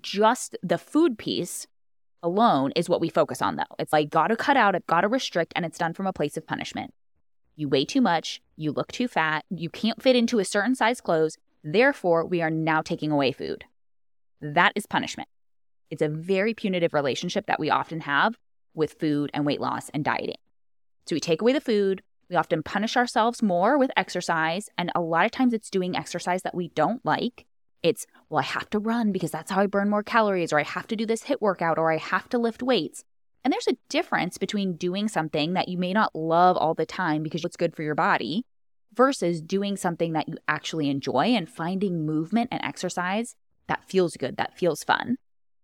Just 0.00 0.56
the 0.62 0.78
food 0.78 1.18
piece 1.18 1.68
alone 2.24 2.72
is 2.74 2.88
what 2.88 3.00
we 3.00 3.08
focus 3.08 3.42
on, 3.42 3.56
though. 3.56 3.62
It's 3.78 3.92
like, 3.92 4.10
gotta 4.10 4.34
cut 4.34 4.56
out, 4.56 4.74
gotta 4.86 5.08
restrict, 5.08 5.52
and 5.54 5.64
it's 5.64 5.78
done 5.78 5.92
from 5.92 6.06
a 6.06 6.12
place 6.12 6.36
of 6.36 6.46
punishment. 6.46 6.92
You 7.54 7.68
weigh 7.68 7.84
too 7.84 8.00
much, 8.00 8.40
you 8.56 8.72
look 8.72 8.90
too 8.90 9.06
fat, 9.06 9.44
you 9.50 9.70
can't 9.70 10.02
fit 10.02 10.16
into 10.16 10.40
a 10.40 10.44
certain 10.44 10.74
size 10.74 11.00
clothes, 11.00 11.36
therefore, 11.62 12.26
we 12.26 12.42
are 12.42 12.50
now 12.50 12.82
taking 12.82 13.12
away 13.12 13.30
food. 13.30 13.64
That 14.40 14.72
is 14.74 14.86
punishment. 14.86 15.28
It's 15.90 16.02
a 16.02 16.08
very 16.08 16.54
punitive 16.54 16.94
relationship 16.94 17.46
that 17.46 17.60
we 17.60 17.70
often 17.70 18.00
have 18.00 18.36
with 18.74 18.96
food 18.98 19.30
and 19.32 19.46
weight 19.46 19.60
loss 19.60 19.90
and 19.90 20.04
dieting. 20.04 20.38
So 21.06 21.14
we 21.14 21.20
take 21.20 21.42
away 21.42 21.52
the 21.52 21.60
food, 21.60 22.02
we 22.30 22.36
often 22.36 22.62
punish 22.62 22.96
ourselves 22.96 23.42
more 23.42 23.78
with 23.78 23.90
exercise, 23.96 24.68
and 24.78 24.90
a 24.94 25.00
lot 25.00 25.26
of 25.26 25.30
times 25.30 25.52
it's 25.52 25.70
doing 25.70 25.94
exercise 25.94 26.42
that 26.42 26.54
we 26.54 26.68
don't 26.68 27.04
like. 27.04 27.46
It's, 27.84 28.06
well, 28.30 28.40
I 28.40 28.44
have 28.44 28.70
to 28.70 28.78
run 28.78 29.12
because 29.12 29.30
that's 29.30 29.50
how 29.50 29.60
I 29.60 29.66
burn 29.66 29.90
more 29.90 30.02
calories, 30.02 30.54
or 30.54 30.58
I 30.58 30.62
have 30.62 30.86
to 30.86 30.96
do 30.96 31.04
this 31.04 31.24
HIIT 31.24 31.42
workout, 31.42 31.76
or 31.78 31.92
I 31.92 31.98
have 31.98 32.30
to 32.30 32.38
lift 32.38 32.62
weights. 32.62 33.04
And 33.44 33.52
there's 33.52 33.68
a 33.68 33.76
difference 33.90 34.38
between 34.38 34.76
doing 34.76 35.06
something 35.06 35.52
that 35.52 35.68
you 35.68 35.76
may 35.76 35.92
not 35.92 36.16
love 36.16 36.56
all 36.56 36.72
the 36.72 36.86
time 36.86 37.22
because 37.22 37.44
it's 37.44 37.58
good 37.58 37.76
for 37.76 37.82
your 37.82 37.94
body 37.94 38.46
versus 38.94 39.42
doing 39.42 39.76
something 39.76 40.14
that 40.14 40.30
you 40.30 40.36
actually 40.48 40.88
enjoy 40.88 41.26
and 41.26 41.46
finding 41.46 42.06
movement 42.06 42.48
and 42.50 42.64
exercise 42.64 43.34
that 43.66 43.86
feels 43.86 44.16
good, 44.16 44.38
that 44.38 44.56
feels 44.56 44.82
fun, 44.82 45.16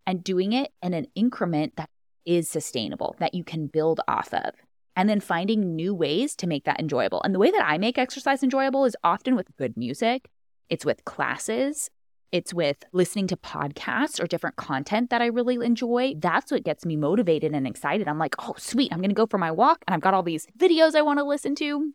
and 0.07 0.23
doing 0.23 0.53
it 0.53 0.73
in 0.83 0.93
an 0.93 1.07
increment 1.15 1.77
that 1.77 1.89
is 2.27 2.51
sustainable 2.51 3.17
that 3.19 3.33
you 3.33 3.45
can 3.45 3.67
build 3.67 4.01
off 4.07 4.35
of. 4.35 4.53
And 4.95 5.09
then 5.09 5.21
finding 5.21 5.75
new 5.75 5.95
ways 5.95 6.37
to 6.37 6.47
make 6.47 6.65
that 6.65 6.81
enjoyable. 6.81 7.23
And 7.23 7.35
the 7.35 7.39
way 7.39 7.51
that 7.51 7.67
I 7.67 7.79
make 7.79 7.97
exercise 7.97 8.43
enjoyable 8.43 8.85
is 8.85 8.97
often 9.03 9.37
with 9.37 9.57
good 9.57 9.75
music, 9.79 10.29
it's 10.69 10.85
with 10.85 11.07
classes, 11.07 11.89
it's 12.33 12.55
with 12.55 12.85
listening 12.93 13.27
to 13.29 13.37
podcasts 13.37 14.23
or 14.23 14.27
different 14.27 14.57
content 14.57 15.11
that 15.11 15.23
I 15.23 15.27
really 15.27 15.65
enjoy. 15.65 16.15
That's 16.17 16.53
what 16.53 16.65
gets 16.65 16.85
me 16.85 16.97
motivated 16.97 17.53
and 17.53 17.67
excited. 17.67 18.09
I'm 18.09 18.19
like, 18.19 18.35
oh, 18.39 18.55
sweet, 18.57 18.93
I'm 18.93 19.01
going 19.01 19.11
to 19.11 19.15
go 19.15 19.27
for 19.27 19.39
my 19.39 19.51
walk 19.51 19.85
and 19.87 19.95
I've 19.95 20.01
got 20.01 20.15
all 20.15 20.23
these 20.23 20.47
videos 20.59 20.95
I 20.95 21.03
want 21.03 21.19
to 21.19 21.25
listen 21.25 21.55
to. 21.57 21.93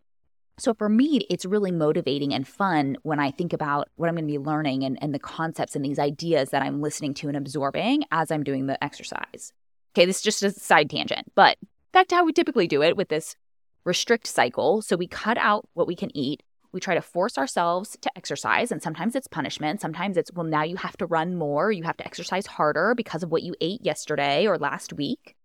So 0.58 0.74
for 0.74 0.88
me, 0.88 1.26
it's 1.30 1.46
really 1.46 1.72
motivating 1.72 2.34
and 2.34 2.48
fun 2.48 2.98
when 3.04 3.20
I 3.20 3.32
think 3.32 3.52
about 3.52 3.90
what 3.96 4.08
I'm 4.08 4.16
going 4.16 4.28
to 4.28 4.32
be 4.32 4.40
learning 4.40 4.84
and, 4.84 4.98
and 5.02 5.14
the 5.14 5.20
concepts 5.20 5.76
and 5.76 5.84
these 5.84 6.00
ideas 6.00 6.52
that 6.52 6.62
I'm 6.62 6.82
listening 6.82 7.14
to 7.16 7.28
and 7.28 7.36
absorbing 7.36 8.06
as 8.12 8.32
I'm 8.32 8.44
doing 8.44 8.68
the 8.68 8.82
exercise. 8.82 9.52
Okay, 9.94 10.06
this 10.06 10.18
is 10.18 10.24
just 10.24 10.44
a 10.44 10.52
side 10.52 10.90
tangent, 10.90 11.32
but 11.36 11.58
back 11.92 12.08
to 12.08 12.16
how 12.16 12.26
we 12.26 12.34
typically 12.34 12.68
do 12.68 12.82
it 12.84 12.96
with 12.96 13.10
this 13.10 13.36
restrict 13.84 14.28
cycle. 14.28 14.82
So 14.82 14.96
we 14.96 15.08
cut 15.08 15.38
out 15.38 15.68
what 15.74 15.88
we 15.88 15.96
can 15.96 16.16
eat. 16.16 16.42
We 16.76 16.82
try 16.82 16.94
to 16.94 17.02
force 17.02 17.38
ourselves 17.38 17.98
to 18.02 18.12
exercise, 18.18 18.70
and 18.70 18.84
sometimes 18.84 19.16
it's 19.16 19.30
punishment. 19.30 19.80
Sometimes 19.80 20.18
it's, 20.18 20.30
well, 20.34 20.46
now 20.46 20.64
you 20.64 20.76
have 20.76 20.98
to 20.98 21.06
run 21.06 21.38
more, 21.38 21.72
you 21.72 21.84
have 21.84 21.96
to 21.96 22.06
exercise 22.06 22.46
harder 22.46 22.94
because 22.94 23.24
of 23.24 23.32
what 23.32 23.44
you 23.44 23.56
ate 23.62 23.80
yesterday 23.82 24.46
or 24.46 24.58
last 24.58 24.92
week. 24.92 25.38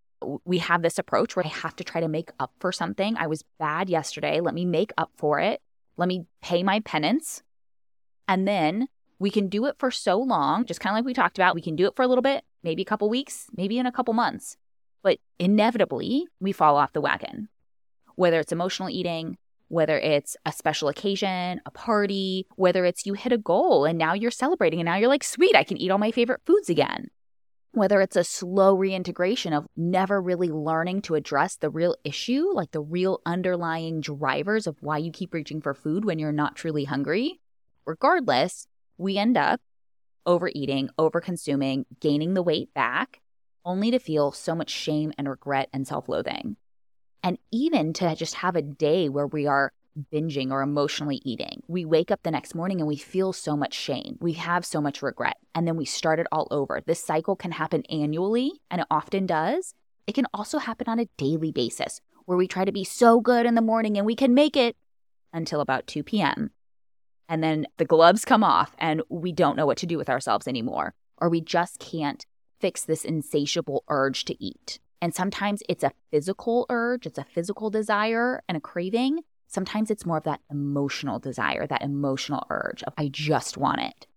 We 0.43 0.57
have 0.57 0.81
this 0.81 0.99
approach 0.99 1.37
where 1.37 1.45
I 1.45 1.47
have 1.47 1.73
to 1.77 1.85
try 1.85 2.01
to 2.01 2.09
make 2.09 2.31
up 2.41 2.51
for 2.59 2.73
something. 2.73 3.15
I 3.15 3.27
was 3.27 3.45
bad 3.59 3.89
yesterday. 3.89 4.41
Let 4.41 4.53
me 4.53 4.65
make 4.65 4.91
up 4.97 5.09
for 5.15 5.39
it. 5.39 5.61
Let 5.95 6.09
me 6.09 6.25
pay 6.41 6.63
my 6.63 6.81
penance. 6.81 7.43
And 8.27 8.45
then 8.45 8.89
we 9.17 9.29
can 9.29 9.47
do 9.47 9.67
it 9.67 9.77
for 9.79 9.89
so 9.89 10.19
long, 10.19 10.65
just 10.65 10.81
kind 10.81 10.93
of 10.93 10.97
like 10.97 11.05
we 11.05 11.13
talked 11.13 11.37
about. 11.37 11.55
We 11.55 11.61
can 11.61 11.77
do 11.77 11.87
it 11.87 11.95
for 11.95 12.03
a 12.03 12.07
little 12.07 12.21
bit, 12.21 12.43
maybe 12.61 12.81
a 12.81 12.85
couple 12.85 13.09
weeks, 13.09 13.47
maybe 13.55 13.79
in 13.79 13.85
a 13.85 13.91
couple 13.93 14.13
months. 14.13 14.57
But 15.01 15.19
inevitably, 15.39 16.27
we 16.41 16.51
fall 16.51 16.75
off 16.75 16.91
the 16.91 16.99
wagon. 16.99 17.47
Whether 18.15 18.41
it's 18.41 18.51
emotional 18.51 18.89
eating, 18.89 19.37
whether 19.71 19.97
it's 19.97 20.35
a 20.45 20.51
special 20.51 20.89
occasion, 20.89 21.61
a 21.65 21.71
party, 21.71 22.45
whether 22.55 22.83
it's 22.85 23.05
you 23.05 23.13
hit 23.13 23.31
a 23.31 23.37
goal 23.37 23.85
and 23.85 23.97
now 23.97 24.13
you're 24.13 24.31
celebrating 24.31 24.79
and 24.79 24.85
now 24.87 24.97
you're 24.97 25.07
like, 25.15 25.23
sweet, 25.23 25.55
I 25.55 25.63
can 25.63 25.77
eat 25.77 25.91
all 25.91 25.97
my 25.97 26.11
favorite 26.11 26.41
foods 26.45 26.69
again. 26.69 27.07
whether 27.73 28.01
it's 28.01 28.17
a 28.17 28.23
slow 28.23 28.75
reintegration 28.75 29.53
of 29.53 29.65
never 29.77 30.21
really 30.21 30.49
learning 30.49 31.01
to 31.01 31.15
address 31.15 31.55
the 31.55 31.69
real 31.69 31.95
issue, 32.03 32.47
like 32.53 32.71
the 32.71 32.81
real 32.81 33.21
underlying 33.25 34.01
drivers 34.01 34.67
of 34.67 34.75
why 34.81 34.97
you 34.97 35.09
keep 35.11 35.33
reaching 35.33 35.61
for 35.61 35.73
food 35.73 36.03
when 36.03 36.19
you're 36.19 36.33
not 36.33 36.55
truly 36.55 36.83
hungry, 36.83 37.39
regardless, 37.85 38.67
we 38.97 39.17
end 39.17 39.37
up 39.37 39.61
overeating, 40.25 40.89
overconsuming, 40.99 41.85
gaining 42.01 42.33
the 42.33 42.43
weight 42.43 42.73
back, 42.73 43.21
only 43.63 43.89
to 43.91 43.99
feel 43.99 44.31
so 44.33 44.53
much 44.53 44.69
shame 44.69 45.13
and 45.17 45.29
regret 45.29 45.69
and 45.71 45.87
self 45.87 46.09
loathing. 46.09 46.57
And 47.23 47.37
even 47.51 47.93
to 47.93 48.15
just 48.15 48.35
have 48.35 48.55
a 48.55 48.61
day 48.61 49.09
where 49.09 49.27
we 49.27 49.47
are 49.47 49.73
binging 50.11 50.51
or 50.51 50.61
emotionally 50.61 51.21
eating. 51.23 51.61
We 51.67 51.85
wake 51.85 52.11
up 52.11 52.23
the 52.23 52.31
next 52.31 52.55
morning 52.55 52.79
and 52.79 52.87
we 52.87 52.95
feel 52.95 53.33
so 53.33 53.57
much 53.57 53.73
shame. 53.73 54.17
We 54.21 54.33
have 54.33 54.65
so 54.65 54.81
much 54.81 55.01
regret. 55.01 55.37
And 55.53 55.67
then 55.67 55.75
we 55.75 55.85
start 55.85 56.19
it 56.19 56.27
all 56.31 56.47
over. 56.51 56.81
This 56.85 57.03
cycle 57.03 57.35
can 57.35 57.51
happen 57.51 57.83
annually, 57.89 58.53
and 58.69 58.81
it 58.81 58.87
often 58.89 59.25
does. 59.25 59.73
It 60.07 60.15
can 60.15 60.27
also 60.33 60.59
happen 60.59 60.87
on 60.87 60.99
a 60.99 61.09
daily 61.17 61.51
basis 61.51 62.01
where 62.25 62.37
we 62.37 62.47
try 62.47 62.65
to 62.65 62.71
be 62.71 62.83
so 62.83 63.19
good 63.19 63.45
in 63.45 63.55
the 63.55 63.61
morning 63.61 63.97
and 63.97 64.05
we 64.05 64.15
can 64.15 64.33
make 64.33 64.55
it 64.55 64.75
until 65.33 65.61
about 65.61 65.87
2 65.87 66.03
p.m. 66.03 66.51
And 67.27 67.43
then 67.43 67.65
the 67.77 67.85
gloves 67.85 68.25
come 68.25 68.43
off 68.43 68.75
and 68.77 69.01
we 69.09 69.31
don't 69.31 69.55
know 69.55 69.65
what 69.65 69.77
to 69.79 69.85
do 69.85 69.97
with 69.97 70.09
ourselves 70.09 70.47
anymore, 70.47 70.93
or 71.17 71.29
we 71.29 71.41
just 71.41 71.79
can't 71.79 72.25
fix 72.59 72.83
this 72.83 73.05
insatiable 73.05 73.83
urge 73.87 74.25
to 74.25 74.43
eat. 74.43 74.79
And 75.01 75.15
sometimes 75.15 75.63
it's 75.67 75.83
a 75.83 75.91
physical 76.11 76.67
urge, 76.69 77.07
it's 77.07 77.17
a 77.17 77.23
physical 77.23 77.69
desire 77.69 78.43
and 78.47 78.55
a 78.55 78.61
craving. 78.61 79.21
Sometimes 79.47 79.89
it's 79.91 80.05
more 80.05 80.17
of 80.17 80.23
that 80.23 80.41
emotional 80.49 81.19
desire, 81.19 81.65
that 81.67 81.81
emotional 81.81 82.45
urge 82.49 82.83
of, 82.83 82.93
I 82.97 83.09
just 83.09 83.57
want 83.57 83.81
it. 83.81 84.07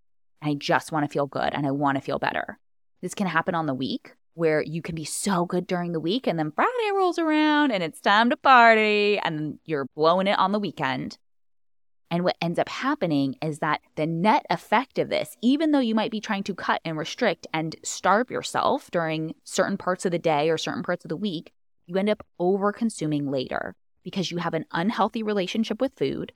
I 0.41 0.53
just 0.53 0.91
want 0.91 1.03
to 1.05 1.11
feel 1.11 1.25
good 1.25 1.53
and 1.53 1.65
I 1.65 1.71
want 1.71 1.97
to 1.97 2.01
feel 2.01 2.19
better. 2.19 2.59
This 3.01 3.15
can 3.15 3.27
happen 3.27 3.55
on 3.55 3.65
the 3.65 3.73
week 3.73 4.13
where 4.35 4.61
you 4.61 4.81
can 4.81 4.95
be 4.95 5.05
so 5.05 5.45
good 5.45 5.65
during 5.65 5.91
the 5.91 5.99
week 5.99 6.27
and 6.27 6.37
then 6.37 6.51
Friday 6.51 6.91
rolls 6.93 7.17
around 7.17 7.71
and 7.71 7.81
it's 7.81 7.99
time 7.99 8.29
to 8.29 8.37
party 8.37 9.17
and 9.19 9.57
you're 9.65 9.87
blowing 9.95 10.27
it 10.27 10.37
on 10.37 10.51
the 10.51 10.59
weekend. 10.59 11.17
And 12.15 12.23
what 12.23 12.37
ends 12.41 12.59
up 12.59 12.69
happening 12.69 13.35
is 13.41 13.59
that 13.59 13.81
the 13.97 14.05
net 14.05 14.45
effect 14.49 14.99
of 14.99 15.09
this, 15.09 15.35
even 15.41 15.71
though 15.71 15.79
you 15.79 15.93
might 15.93 16.11
be 16.11 16.21
trying 16.21 16.43
to 16.43 16.55
cut 16.55 16.79
and 16.85 16.97
restrict 16.97 17.45
and 17.53 17.75
starve 17.83 18.31
yourself 18.31 18.89
during 18.89 19.35
certain 19.43 19.75
parts 19.75 20.05
of 20.05 20.13
the 20.13 20.17
day 20.17 20.49
or 20.49 20.57
certain 20.57 20.81
parts 20.81 21.03
of 21.03 21.09
the 21.09 21.17
week, 21.17 21.51
you 21.87 21.97
end 21.97 22.09
up 22.09 22.25
over 22.39 22.71
consuming 22.71 23.29
later 23.29 23.75
because 24.01 24.31
you 24.31 24.37
have 24.37 24.53
an 24.53 24.63
unhealthy 24.71 25.23
relationship 25.23 25.81
with 25.81 25.91
food, 25.97 26.31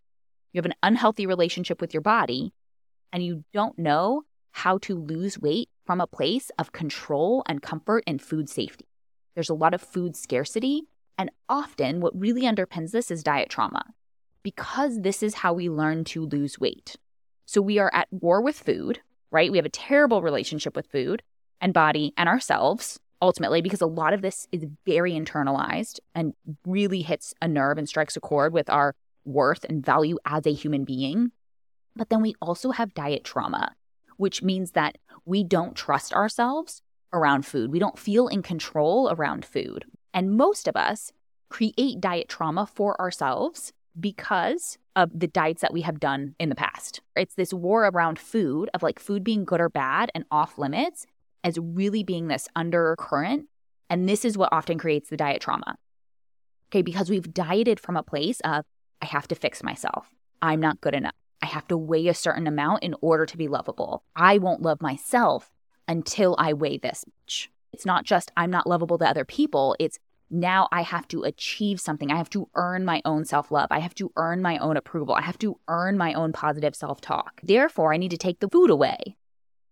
you 0.51 0.59
have 0.59 0.65
an 0.65 0.75
unhealthy 0.83 1.25
relationship 1.25 1.79
with 1.79 1.93
your 1.93 2.01
body, 2.01 2.51
and 3.13 3.23
you 3.23 3.45
don't 3.53 3.79
know 3.79 4.23
how 4.51 4.79
to 4.79 4.95
lose 4.99 5.39
weight 5.39 5.69
from 5.85 6.01
a 6.01 6.07
place 6.07 6.51
of 6.59 6.73
control 6.73 7.41
and 7.47 7.61
comfort 7.61 8.03
and 8.05 8.21
food 8.21 8.49
safety. 8.49 8.89
There's 9.33 9.49
a 9.49 9.53
lot 9.53 9.73
of 9.73 9.81
food 9.81 10.17
scarcity, 10.17 10.89
and 11.17 11.31
often 11.47 12.01
what 12.01 12.19
really 12.19 12.41
underpins 12.41 12.91
this 12.91 13.09
is 13.09 13.23
diet 13.23 13.49
trauma 13.49 13.85
because 14.43 15.01
this 15.01 15.21
is 15.23 15.35
how 15.35 15.53
we 15.53 15.69
learn 15.69 16.03
to 16.05 16.25
lose 16.25 16.59
weight. 16.59 16.95
So 17.45 17.61
we 17.61 17.79
are 17.79 17.91
at 17.93 18.07
war 18.11 18.41
with 18.41 18.59
food, 18.59 18.99
right? 19.31 19.51
We 19.51 19.57
have 19.57 19.65
a 19.65 19.69
terrible 19.69 20.21
relationship 20.21 20.75
with 20.75 20.87
food 20.87 21.23
and 21.61 21.73
body 21.73 22.13
and 22.17 22.29
ourselves 22.29 22.99
ultimately 23.21 23.61
because 23.61 23.81
a 23.81 23.87
lot 23.87 24.13
of 24.13 24.21
this 24.21 24.47
is 24.51 24.65
very 24.85 25.13
internalized 25.13 25.99
and 26.15 26.33
really 26.65 27.01
hits 27.01 27.33
a 27.41 27.47
nerve 27.47 27.77
and 27.77 27.87
strikes 27.87 28.15
a 28.15 28.19
chord 28.19 28.53
with 28.53 28.69
our 28.69 28.95
worth 29.25 29.65
and 29.65 29.85
value 29.85 30.17
as 30.25 30.45
a 30.45 30.53
human 30.53 30.85
being. 30.85 31.31
But 31.95 32.09
then 32.09 32.21
we 32.21 32.35
also 32.41 32.71
have 32.71 32.93
diet 32.93 33.23
trauma, 33.23 33.75
which 34.17 34.41
means 34.41 34.71
that 34.71 34.97
we 35.25 35.43
don't 35.43 35.75
trust 35.75 36.13
ourselves 36.13 36.81
around 37.11 37.45
food. 37.45 37.71
We 37.71 37.79
don't 37.79 37.99
feel 37.99 38.27
in 38.27 38.41
control 38.41 39.09
around 39.11 39.43
food. 39.43 39.85
And 40.13 40.37
most 40.37 40.67
of 40.67 40.75
us 40.75 41.11
create 41.49 41.99
diet 41.99 42.29
trauma 42.29 42.67
for 42.67 42.99
ourselves 43.01 43.73
because 43.99 44.77
of 44.95 45.11
the 45.17 45.27
diets 45.27 45.61
that 45.61 45.73
we 45.73 45.81
have 45.81 45.99
done 45.99 46.35
in 46.39 46.49
the 46.49 46.55
past. 46.55 47.01
It's 47.15 47.35
this 47.35 47.53
war 47.53 47.85
around 47.85 48.19
food, 48.19 48.69
of 48.73 48.83
like 48.83 48.99
food 48.99 49.23
being 49.23 49.45
good 49.45 49.61
or 49.61 49.69
bad 49.69 50.11
and 50.13 50.25
off 50.31 50.57
limits, 50.57 51.05
as 51.43 51.57
really 51.57 52.03
being 52.03 52.27
this 52.27 52.47
undercurrent. 52.55 53.47
And 53.89 54.07
this 54.07 54.25
is 54.25 54.37
what 54.37 54.49
often 54.51 54.77
creates 54.77 55.09
the 55.09 55.17
diet 55.17 55.41
trauma. 55.41 55.77
Okay, 56.69 56.81
because 56.81 57.09
we've 57.09 57.33
dieted 57.33 57.79
from 57.79 57.97
a 57.97 58.03
place 58.03 58.39
of, 58.41 58.65
I 59.01 59.05
have 59.05 59.27
to 59.29 59.35
fix 59.35 59.63
myself. 59.63 60.09
I'm 60.41 60.59
not 60.59 60.81
good 60.81 60.93
enough. 60.93 61.15
I 61.41 61.47
have 61.47 61.67
to 61.69 61.77
weigh 61.77 62.07
a 62.07 62.13
certain 62.13 62.47
amount 62.47 62.83
in 62.83 62.95
order 63.01 63.25
to 63.25 63.37
be 63.37 63.47
lovable. 63.47 64.03
I 64.15 64.37
won't 64.37 64.61
love 64.61 64.81
myself 64.81 65.51
until 65.87 66.35
I 66.37 66.53
weigh 66.53 66.77
this 66.77 67.05
much. 67.07 67.49
It's 67.71 67.85
not 67.85 68.03
just 68.03 68.31
I'm 68.35 68.51
not 68.51 68.67
lovable 68.67 68.97
to 68.97 69.09
other 69.09 69.25
people, 69.25 69.75
it's 69.79 69.99
now 70.29 70.67
I 70.71 70.81
have 70.83 71.07
to 71.09 71.23
achieve 71.23 71.79
something. 71.79 72.11
I 72.11 72.17
have 72.17 72.29
to 72.31 72.49
earn 72.55 72.85
my 72.85 73.01
own 73.05 73.25
self 73.25 73.51
love. 73.51 73.67
I 73.71 73.79
have 73.79 73.95
to 73.95 74.11
earn 74.15 74.41
my 74.41 74.57
own 74.57 74.77
approval. 74.77 75.15
I 75.15 75.21
have 75.21 75.39
to 75.39 75.59
earn 75.67 75.97
my 75.97 76.13
own 76.13 76.33
positive 76.33 76.75
self 76.75 77.01
talk. 77.01 77.41
Therefore, 77.43 77.93
I 77.93 77.97
need 77.97 78.11
to 78.11 78.17
take 78.17 78.39
the 78.39 78.49
food 78.49 78.69
away. 78.69 79.15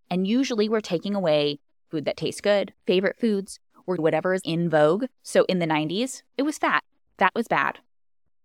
And 0.09 0.27
usually 0.27 0.69
we're 0.69 0.81
taking 0.81 1.15
away 1.15 1.59
food 1.89 2.05
that 2.05 2.17
tastes 2.17 2.41
good, 2.41 2.73
favorite 2.85 3.19
foods, 3.19 3.59
or 3.85 3.95
whatever 3.95 4.33
is 4.33 4.41
in 4.43 4.69
vogue. 4.69 5.05
So 5.23 5.45
in 5.45 5.59
the 5.59 5.65
90s, 5.65 6.23
it 6.37 6.43
was 6.43 6.57
fat. 6.57 6.83
That 7.17 7.33
was 7.35 7.47
bad. 7.47 7.79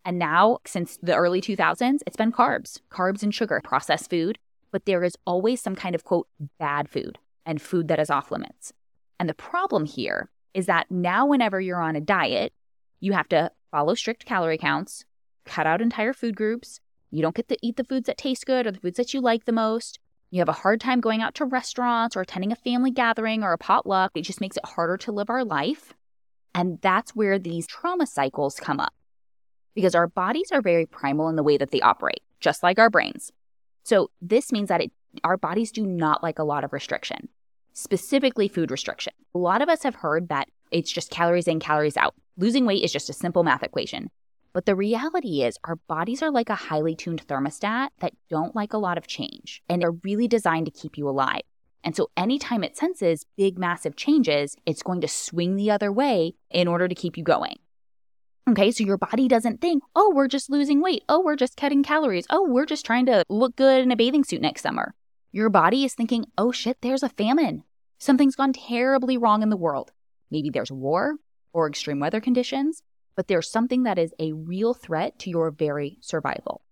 And 0.05 0.19
now, 0.19 0.59
since 0.67 0.99
the 1.03 1.15
early 1.15 1.41
2000s, 1.41 2.01
it's 2.07 2.17
been 2.17 2.33
carbs, 2.33 2.81
carbs 2.91 3.23
and 3.23 3.35
sugar, 3.35 3.61
processed 3.63 4.11
food. 4.11 4.39
But 4.71 4.87
there 4.87 5.05
is 5.05 5.17
always 5.27 5.61
some 5.61 5.77
kind 5.77 5.95
of 5.95 6.05
quote, 6.05 6.29
bad 6.59 6.89
food 6.89 7.19
and 7.45 7.61
food 7.61 7.89
that 7.89 8.01
is 8.01 8.11
off 8.11 8.31
limits. 8.31 8.73
And 9.21 9.29
the 9.29 9.35
problem 9.35 9.85
here 9.85 10.31
is 10.55 10.67
that 10.67 10.91
now, 10.91 11.27
whenever 11.27 11.61
you're 11.61 11.81
on 11.81 11.97
a 11.97 12.01
diet, 12.01 12.53
you 13.01 13.13
have 13.13 13.29
to 13.31 13.51
follow 13.71 13.95
strict 13.95 14.25
calorie 14.25 14.59
counts, 14.59 15.05
cut 15.45 15.67
out 15.67 15.81
entire 15.81 16.13
food 16.13 16.37
groups. 16.37 16.81
You 17.11 17.23
don't 17.23 17.35
get 17.35 17.49
to 17.49 17.59
eat 17.63 17.77
the 17.77 17.85
foods 17.85 18.07
that 18.07 18.19
taste 18.19 18.47
good 18.47 18.67
or 18.67 18.71
the 18.71 18.81
foods 18.81 18.97
that 18.97 19.13
you 19.13 19.21
like 19.21 19.45
the 19.45 19.53
most. 19.53 19.99
You 20.31 20.41
have 20.41 20.49
a 20.49 20.53
hard 20.53 20.81
time 20.81 21.01
going 21.01 21.21
out 21.21 21.35
to 21.37 21.45
restaurants 21.45 22.17
or 22.17 22.23
attending 22.23 22.53
a 22.53 22.57
family 22.57 22.91
gathering 22.91 23.43
or 23.43 23.53
a 23.53 23.59
potluck. 23.59 24.13
It 24.15 24.23
just 24.23 24.41
makes 24.41 24.57
it 24.57 24.65
harder 24.65 24.97
to 24.99 25.13
live 25.13 25.29
our 25.29 25.45
life. 25.45 25.93
And 26.55 26.79
that's 26.81 27.15
where 27.15 27.39
these 27.39 27.67
trauma 27.67 28.07
cycles 28.07 28.57
come 28.57 28.81
up 28.81 28.95
because 29.75 29.95
our 29.95 30.07
bodies 30.07 30.51
are 30.53 30.63
very 30.63 30.87
primal 30.87 31.29
in 31.29 31.37
the 31.37 31.43
way 31.43 31.57
that 31.57 31.71
they 31.71 31.81
operate, 31.81 32.23
just 32.41 32.63
like 32.63 32.79
our 32.79 32.91
brains. 32.91 33.33
So 33.85 34.11
this 34.21 34.53
means 34.53 34.69
that 34.69 34.81
it, 34.81 34.93
our 35.25 35.37
bodies 35.37 35.73
do 35.73 35.87
not 35.87 36.23
like 36.23 36.39
a 36.39 36.45
lot 36.45 36.65
of 36.65 36.73
restriction, 36.73 37.29
specifically 37.73 38.49
food 38.49 38.71
restriction. 38.71 39.13
A 39.35 39.39
lot 39.39 39.63
of 39.63 39.69
us 39.69 39.83
have 39.83 39.97
heard 39.97 40.29
that 40.29 40.49
it's 40.71 40.93
just 40.93 41.11
calories 41.11 41.49
in, 41.49 41.61
calories 41.61 41.97
out. 41.97 42.15
Losing 42.37 42.67
weight 42.67 42.83
is 42.83 42.93
just 42.93 43.11
a 43.11 43.15
simple 43.15 43.43
math 43.43 43.63
equation. 43.63 44.11
But 44.53 44.67
the 44.67 44.77
reality 44.77 45.43
is, 45.43 45.59
our 45.65 45.77
bodies 45.89 46.23
are 46.23 46.31
like 46.31 46.51
a 46.51 46.55
highly 46.55 46.95
tuned 46.95 47.27
thermostat 47.27 47.89
that 48.01 48.13
don't 48.29 48.55
like 48.55 48.73
a 48.73 48.79
lot 48.79 48.99
of 48.99 49.07
change 49.07 49.63
and 49.69 49.83
are 49.83 49.93
really 50.03 50.29
designed 50.29 50.67
to 50.67 50.73
keep 50.73 50.99
you 50.99 51.09
alive. 51.09 51.43
And 51.85 51.97
so, 51.97 52.11
anytime 52.17 52.63
it 52.63 52.77
senses 52.77 53.25
big, 53.37 53.59
massive 53.59 53.97
changes, 53.97 54.55
it's 54.67 54.83
going 54.83 55.01
to 55.01 55.09
swing 55.09 55.57
the 55.57 55.71
other 55.71 55.91
way 55.91 56.35
in 56.51 56.69
order 56.69 56.87
to 56.87 56.95
keep 56.95 57.17
you 57.17 57.25
going. 57.25 57.57
Okay, 58.49 58.71
so 58.73 58.85
your 58.85 58.99
body 58.99 59.29
doesn't 59.29 59.61
think, 59.61 59.83
oh, 59.95 60.13
we're 60.15 60.29
just 60.29 60.51
losing 60.51 60.81
weight. 60.81 61.05
Oh, 61.09 61.21
we're 61.21 61.37
just 61.37 61.57
cutting 61.57 61.83
calories. 61.83 62.27
Oh, 62.29 62.47
we're 62.49 62.67
just 62.67 62.85
trying 62.85 63.07
to 63.07 63.25
look 63.29 63.57
good 63.57 63.83
in 63.83 63.93
a 63.93 63.97
bathing 63.97 64.25
suit 64.25 64.41
next 64.41 64.63
summer. 64.63 64.95
Your 65.33 65.49
body 65.49 65.85
is 65.85 65.95
thinking, 65.95 66.27
oh 66.39 66.53
shit, 66.53 66.79
there's 66.83 67.03
a 67.03 67.09
famine. 67.09 67.65
Something's 67.99 68.37
gone 68.37 68.53
terribly 68.53 69.17
wrong 69.17 69.43
in 69.43 69.51
the 69.51 69.57
world. 69.57 69.93
Maybe 70.31 70.51
there's 70.51 70.71
war 70.71 71.17
or 71.53 71.69
extreme 71.69 72.01
weather 72.01 72.21
conditions 72.21 72.83
but 73.15 73.29
there's 73.29 73.51
something 73.51 73.83
that 73.83 73.99
is 73.99 74.15
a 74.19 74.33
real 74.33 74.75
threat 74.75 75.19
to 75.21 75.31
your 75.31 75.51
very 75.51 75.99
survival. 76.01 76.63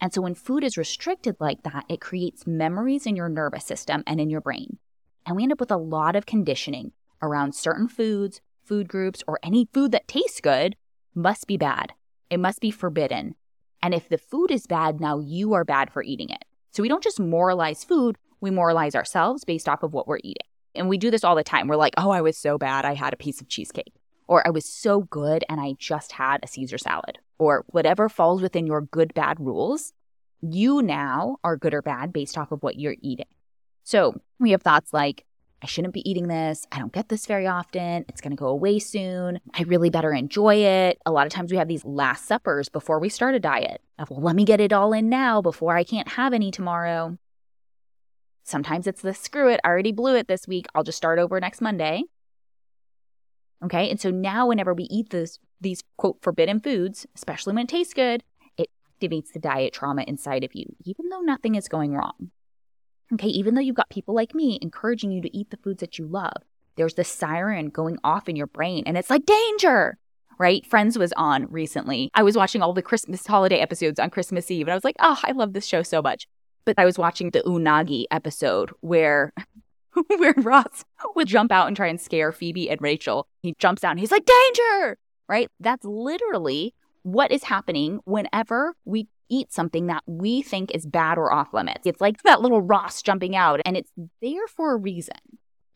And 0.00 0.12
so 0.12 0.22
when 0.22 0.34
food 0.34 0.64
is 0.64 0.76
restricted 0.76 1.36
like 1.38 1.62
that, 1.62 1.84
it 1.88 2.00
creates 2.00 2.46
memories 2.46 3.06
in 3.06 3.16
your 3.16 3.28
nervous 3.28 3.64
system 3.64 4.02
and 4.06 4.20
in 4.20 4.30
your 4.30 4.40
brain. 4.40 4.78
And 5.26 5.36
we 5.36 5.44
end 5.44 5.52
up 5.52 5.60
with 5.60 5.70
a 5.70 5.76
lot 5.76 6.16
of 6.16 6.26
conditioning 6.26 6.92
around 7.20 7.54
certain 7.54 7.88
foods, 7.88 8.40
food 8.64 8.88
groups, 8.88 9.22
or 9.28 9.38
any 9.42 9.68
food 9.72 9.92
that 9.92 10.08
tastes 10.08 10.40
good 10.40 10.76
must 11.14 11.46
be 11.46 11.56
bad. 11.56 11.92
It 12.30 12.40
must 12.40 12.60
be 12.60 12.70
forbidden. 12.70 13.36
And 13.80 13.94
if 13.94 14.08
the 14.08 14.18
food 14.18 14.50
is 14.50 14.66
bad, 14.66 15.00
now 15.00 15.20
you 15.20 15.52
are 15.52 15.64
bad 15.64 15.92
for 15.92 16.02
eating 16.02 16.30
it. 16.30 16.44
So 16.72 16.82
we 16.82 16.88
don't 16.88 17.02
just 17.02 17.20
moralize 17.20 17.84
food, 17.84 18.16
we 18.40 18.50
moralize 18.50 18.94
ourselves 18.94 19.44
based 19.44 19.68
off 19.68 19.82
of 19.82 19.92
what 19.92 20.08
we're 20.08 20.18
eating. 20.18 20.46
And 20.74 20.88
we 20.88 20.98
do 20.98 21.10
this 21.10 21.22
all 21.22 21.36
the 21.36 21.44
time. 21.44 21.68
We're 21.68 21.76
like, 21.76 21.94
oh, 21.98 22.10
I 22.10 22.22
was 22.22 22.36
so 22.36 22.58
bad, 22.58 22.84
I 22.84 22.94
had 22.94 23.12
a 23.12 23.16
piece 23.16 23.40
of 23.40 23.48
cheesecake 23.48 23.92
or 24.32 24.46
I 24.46 24.50
was 24.50 24.64
so 24.64 25.02
good 25.02 25.44
and 25.48 25.60
I 25.60 25.74
just 25.78 26.12
had 26.12 26.40
a 26.42 26.48
Caesar 26.48 26.78
salad, 26.78 27.18
or 27.38 27.64
whatever 27.68 28.08
falls 28.08 28.40
within 28.40 28.66
your 28.66 28.80
good 28.80 29.12
bad 29.12 29.38
rules, 29.38 29.92
you 30.40 30.80
now 30.80 31.36
are 31.44 31.56
good 31.56 31.74
or 31.74 31.82
bad 31.82 32.14
based 32.14 32.38
off 32.38 32.50
of 32.50 32.62
what 32.62 32.78
you're 32.78 32.96
eating. 33.02 33.26
So 33.84 34.20
we 34.38 34.52
have 34.52 34.62
thoughts 34.62 34.92
like, 34.92 35.26
I 35.62 35.66
shouldn't 35.66 35.94
be 35.94 36.08
eating 36.08 36.26
this. 36.26 36.66
I 36.72 36.80
don't 36.80 36.92
get 36.92 37.08
this 37.08 37.24
very 37.26 37.46
often. 37.46 38.04
It's 38.08 38.20
going 38.20 38.32
to 38.32 38.36
go 38.36 38.48
away 38.48 38.80
soon. 38.80 39.38
I 39.54 39.62
really 39.62 39.90
better 39.90 40.12
enjoy 40.12 40.56
it. 40.56 40.98
A 41.06 41.12
lot 41.12 41.26
of 41.26 41.32
times 41.32 41.52
we 41.52 41.56
have 41.56 41.68
these 41.68 41.84
last 41.84 42.26
suppers 42.26 42.68
before 42.68 42.98
we 42.98 43.08
start 43.08 43.36
a 43.36 43.40
diet 43.40 43.80
of, 43.98 44.10
well, 44.10 44.20
let 44.20 44.34
me 44.34 44.44
get 44.44 44.60
it 44.60 44.72
all 44.72 44.92
in 44.92 45.08
now 45.08 45.40
before 45.40 45.76
I 45.76 45.84
can't 45.84 46.08
have 46.08 46.32
any 46.32 46.50
tomorrow. 46.50 47.16
Sometimes 48.42 48.88
it's 48.88 49.02
the 49.02 49.14
screw 49.14 49.48
it, 49.50 49.60
I 49.62 49.68
already 49.68 49.92
blew 49.92 50.16
it 50.16 50.26
this 50.26 50.48
week. 50.48 50.66
I'll 50.74 50.82
just 50.82 50.98
start 50.98 51.20
over 51.20 51.38
next 51.38 51.60
Monday. 51.60 52.02
Okay. 53.64 53.88
And 53.88 54.00
so 54.00 54.10
now, 54.10 54.48
whenever 54.48 54.74
we 54.74 54.84
eat 54.84 55.10
this, 55.10 55.38
these 55.60 55.84
quote 55.96 56.18
forbidden 56.20 56.58
foods, 56.58 57.06
especially 57.14 57.54
when 57.54 57.66
it 57.66 57.68
tastes 57.68 57.94
good, 57.94 58.24
it 58.56 58.68
activates 59.00 59.32
the 59.32 59.38
diet 59.38 59.72
trauma 59.72 60.02
inside 60.08 60.42
of 60.42 60.54
you, 60.54 60.64
even 60.84 61.08
though 61.08 61.20
nothing 61.20 61.54
is 61.54 61.68
going 61.68 61.94
wrong. 61.94 62.32
Okay. 63.14 63.28
Even 63.28 63.54
though 63.54 63.60
you've 63.60 63.76
got 63.76 63.90
people 63.90 64.14
like 64.14 64.34
me 64.34 64.58
encouraging 64.62 65.10
you 65.10 65.20
to 65.20 65.36
eat 65.36 65.50
the 65.50 65.56
foods 65.58 65.80
that 65.80 65.98
you 65.98 66.06
love, 66.06 66.42
there's 66.76 66.94
this 66.94 67.08
siren 67.08 67.68
going 67.68 67.98
off 68.02 68.28
in 68.28 68.36
your 68.36 68.46
brain 68.46 68.84
and 68.86 68.96
it's 68.96 69.10
like 69.10 69.26
danger. 69.26 69.98
Right? 70.38 70.66
Friends 70.66 70.98
was 70.98 71.12
on 71.16 71.46
recently. 71.50 72.10
I 72.14 72.22
was 72.22 72.36
watching 72.36 72.62
all 72.62 72.72
the 72.72 72.82
Christmas 72.82 73.26
holiday 73.26 73.58
episodes 73.58 74.00
on 74.00 74.10
Christmas 74.10 74.50
Eve 74.50 74.66
and 74.66 74.72
I 74.72 74.76
was 74.76 74.84
like, 74.84 74.96
oh, 74.98 75.20
I 75.22 75.32
love 75.32 75.52
this 75.52 75.66
show 75.66 75.82
so 75.82 76.02
much. 76.02 76.26
But 76.64 76.74
I 76.78 76.84
was 76.84 76.98
watching 76.98 77.30
the 77.30 77.42
Unagi 77.42 78.04
episode 78.10 78.70
where 78.80 79.32
where 80.16 80.34
Ross 80.38 80.84
would 81.14 81.28
jump 81.28 81.52
out 81.52 81.66
and 81.66 81.76
try 81.76 81.88
and 81.88 82.00
scare 82.00 82.32
Phoebe 82.32 82.70
and 82.70 82.80
Rachel. 82.80 83.26
He 83.42 83.54
jumps 83.58 83.84
out 83.84 83.90
and 83.90 84.00
he's 84.00 84.10
like, 84.10 84.24
danger! 84.24 84.98
Right? 85.28 85.48
That's 85.60 85.84
literally 85.84 86.74
what 87.02 87.30
is 87.30 87.44
happening 87.44 88.00
whenever 88.04 88.74
we 88.84 89.08
eat 89.32 89.52
something 89.52 89.86
that 89.86 90.02
we 90.06 90.42
think 90.42 90.70
is 90.74 90.84
bad 90.84 91.16
or 91.16 91.32
off 91.32 91.54
limits. 91.54 91.86
It's 91.86 92.02
like 92.02 92.22
that 92.22 92.42
little 92.42 92.60
Ross 92.60 93.00
jumping 93.00 93.34
out, 93.34 93.60
and 93.64 93.76
it's 93.76 93.90
there 94.20 94.46
for 94.46 94.72
a 94.72 94.76
reason. 94.76 95.16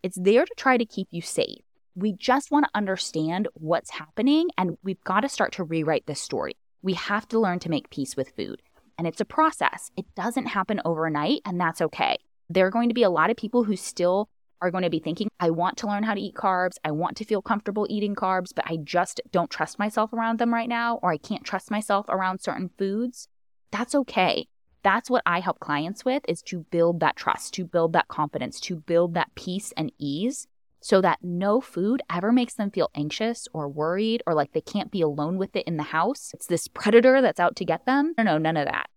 It's 0.02 0.18
there 0.20 0.44
to 0.44 0.54
try 0.56 0.76
to 0.76 0.84
keep 0.84 1.08
you 1.10 1.22
safe. 1.22 1.62
We 1.94 2.12
just 2.12 2.50
want 2.50 2.66
to 2.66 2.76
understand 2.76 3.48
what's 3.54 3.92
happening, 3.92 4.50
and 4.58 4.76
we've 4.82 5.02
got 5.04 5.20
to 5.20 5.28
start 5.30 5.52
to 5.52 5.64
rewrite 5.64 6.06
this 6.06 6.20
story. 6.20 6.52
We 6.82 6.92
have 6.92 7.26
to 7.28 7.40
learn 7.40 7.58
to 7.60 7.70
make 7.70 7.88
peace 7.88 8.14
with 8.14 8.36
food. 8.36 8.60
And 8.98 9.06
it's 9.06 9.22
a 9.22 9.24
process. 9.24 9.90
It 9.96 10.04
doesn't 10.14 10.46
happen 10.46 10.82
overnight, 10.84 11.40
and 11.46 11.58
that's 11.58 11.80
okay. 11.80 12.18
There 12.50 12.66
are 12.66 12.70
going 12.70 12.90
to 12.90 12.94
be 12.94 13.02
a 13.02 13.10
lot 13.10 13.30
of 13.30 13.36
people 13.38 13.64
who 13.64 13.76
still 13.76 14.28
are 14.60 14.70
going 14.70 14.84
to 14.84 14.90
be 14.90 15.00
thinking, 15.00 15.28
I 15.40 15.50
want 15.50 15.78
to 15.78 15.86
learn 15.86 16.02
how 16.02 16.14
to 16.14 16.20
eat 16.20 16.34
carbs. 16.34 16.76
I 16.84 16.90
want 16.90 17.16
to 17.16 17.24
feel 17.24 17.42
comfortable 17.42 17.86
eating 17.88 18.14
carbs, 18.14 18.52
but 18.54 18.66
I 18.66 18.76
just 18.76 19.20
don't 19.32 19.50
trust 19.50 19.78
myself 19.78 20.12
around 20.12 20.38
them 20.38 20.52
right 20.52 20.68
now, 20.68 20.98
or 21.02 21.10
I 21.10 21.18
can't 21.18 21.44
trust 21.44 21.70
myself 21.70 22.06
around 22.08 22.40
certain 22.40 22.70
foods. 22.78 23.28
That's 23.78 23.94
okay. 23.94 24.48
That's 24.82 25.10
what 25.10 25.22
I 25.26 25.40
help 25.40 25.60
clients 25.60 26.02
with 26.02 26.22
is 26.26 26.40
to 26.44 26.60
build 26.70 27.00
that 27.00 27.14
trust, 27.14 27.52
to 27.54 27.64
build 27.66 27.92
that 27.92 28.08
confidence, 28.08 28.58
to 28.60 28.76
build 28.76 29.12
that 29.14 29.34
peace 29.34 29.70
and 29.76 29.92
ease 29.98 30.46
so 30.80 31.02
that 31.02 31.18
no 31.22 31.60
food 31.60 32.00
ever 32.10 32.32
makes 32.32 32.54
them 32.54 32.70
feel 32.70 32.88
anxious 32.94 33.46
or 33.52 33.68
worried 33.68 34.22
or 34.26 34.32
like 34.32 34.52
they 34.52 34.62
can't 34.62 34.90
be 34.90 35.02
alone 35.02 35.36
with 35.36 35.54
it 35.54 35.66
in 35.66 35.76
the 35.76 35.82
house. 35.82 36.30
It's 36.32 36.46
this 36.46 36.68
predator 36.68 37.20
that's 37.20 37.38
out 37.38 37.54
to 37.56 37.66
get 37.66 37.84
them. 37.84 38.14
No, 38.16 38.24
no, 38.24 38.38
none 38.38 38.56
of 38.56 38.64
that. 38.64 38.88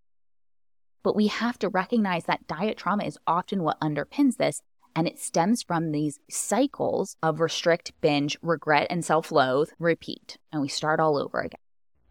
But 1.04 1.16
we 1.16 1.28
have 1.28 1.60
to 1.60 1.68
recognize 1.68 2.24
that 2.26 2.48
diet 2.48 2.78
trauma 2.78 3.04
is 3.04 3.18
often 3.28 3.64
what 3.64 3.82
underpins 3.82 4.38
this. 4.38 4.62
And 4.96 5.10
it 5.10 5.20
stems 5.20 5.62
from 5.62 5.92
these 5.92 6.22
cycles 6.30 7.18
of 7.22 7.42
restrict, 7.42 7.92
binge, 8.00 8.38
regret, 8.42 8.88
and 8.90 9.04
self 9.04 9.30
loathe, 9.30 9.72
repeat. 9.78 10.38
And 10.54 10.62
we 10.62 10.70
start 10.70 11.02
all 11.02 11.18
over 11.18 11.42
again 11.42 11.60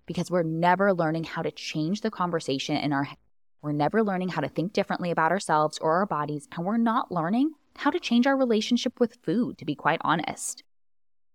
because 0.09 0.31
we're 0.31 0.43
never 0.43 0.93
learning 0.93 1.23
how 1.23 1.43
to 1.43 1.53
change 1.53 2.01
the 2.01 2.11
conversation 2.11 2.77
in 2.77 2.93
our 2.93 3.05
head. 3.05 3.19
We're 3.63 3.73
never 3.73 4.03
learning 4.03 4.31
how 4.31 4.41
to 4.41 4.49
think 4.49 4.73
differently 4.73 5.11
about 5.11 5.33
ourselves 5.33 5.79
or 5.79 5.97
our 5.97 6.07
bodies. 6.07 6.49
And 6.57 6.65
we're 6.65 6.79
not 6.79 7.13
learning 7.13 7.53
how 7.77 7.91
to 7.91 8.01
change 8.01 8.27
our 8.27 8.37
relationship 8.37 8.99
with 8.99 9.19
food, 9.23 9.59
to 9.59 9.65
be 9.65 9.75
quite 9.75 10.01
honest. 10.03 10.65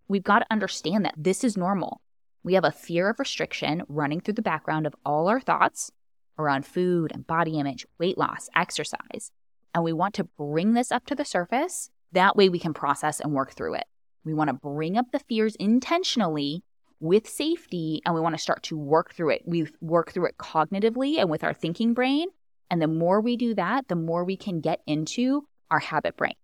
We've 0.08 0.24
got 0.24 0.40
to 0.40 0.52
understand 0.52 1.06
that 1.06 1.14
this 1.16 1.44
is 1.44 1.56
normal. 1.56 2.02
We 2.44 2.56
have 2.56 2.66
a 2.66 2.72
fear 2.72 3.10
of 3.10 3.20
restriction 3.20 3.84
running 3.88 4.20
through 4.20 4.34
the 4.34 4.42
background 4.42 4.88
of 4.88 4.96
all 5.06 5.28
our 5.30 5.40
thoughts 5.40 5.92
around 6.40 6.66
food 6.66 7.12
and 7.14 7.28
body 7.28 7.60
image, 7.60 7.86
weight 8.00 8.18
loss, 8.18 8.50
exercise. 8.56 9.32
And 9.76 9.84
we 9.84 9.94
want 9.94 10.16
to 10.16 10.24
bring 10.24 10.74
this 10.74 10.92
up 10.92 11.06
to 11.06 11.16
the 11.16 11.26
surface. 11.26 11.92
That 12.12 12.36
way 12.36 12.50
we 12.50 12.60
can 12.60 12.74
process 12.74 13.20
and 13.20 13.34
work 13.34 13.54
through 13.54 13.76
it. 13.76 13.86
We 14.26 14.34
want 14.34 14.50
to 14.50 14.54
bring 14.54 14.98
up 14.98 15.12
the 15.12 15.20
fears 15.20 15.56
intentionally 15.58 16.64
with 17.04 17.28
safety 17.28 18.02
and 18.06 18.16
we 18.16 18.22
want 18.22 18.34
to 18.34 18.42
start 18.42 18.64
to 18.64 18.78
work 18.78 19.14
through 19.14 19.32
it. 19.32 19.42
We 19.46 19.68
work 19.82 20.14
through 20.14 20.28
it 20.28 20.38
cognitively 20.38 21.20
and 21.20 21.30
with 21.30 21.44
our 21.44 21.54
thinking 21.54 21.94
brain. 21.94 22.30
And 22.72 22.82
the 22.82 22.88
more 22.88 23.20
we 23.20 23.36
do 23.36 23.54
that, 23.56 23.90
the 23.90 23.96
more 23.96 24.24
we 24.24 24.38
can 24.38 24.62
get 24.62 24.80
into 24.88 25.46
our 25.70 25.80
habit 25.80 26.16
brain. 26.16 26.36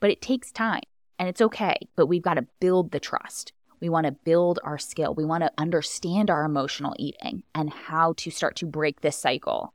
But 0.00 0.10
it 0.10 0.20
takes 0.20 0.50
time 0.50 0.82
and 1.16 1.28
it's 1.28 1.40
okay, 1.40 1.76
but 1.94 2.06
we've 2.06 2.22
got 2.22 2.34
to 2.34 2.46
build 2.58 2.90
the 2.90 2.98
trust. 2.98 3.52
We 3.80 3.88
want 3.88 4.06
to 4.06 4.12
build 4.12 4.58
our 4.64 4.78
skill. 4.78 5.14
We 5.14 5.24
want 5.24 5.44
to 5.44 5.52
understand 5.56 6.28
our 6.28 6.44
emotional 6.44 6.96
eating 6.98 7.44
and 7.54 7.72
how 7.72 8.14
to 8.16 8.32
start 8.32 8.56
to 8.56 8.66
break 8.66 9.00
this 9.00 9.16
cycle. 9.16 9.72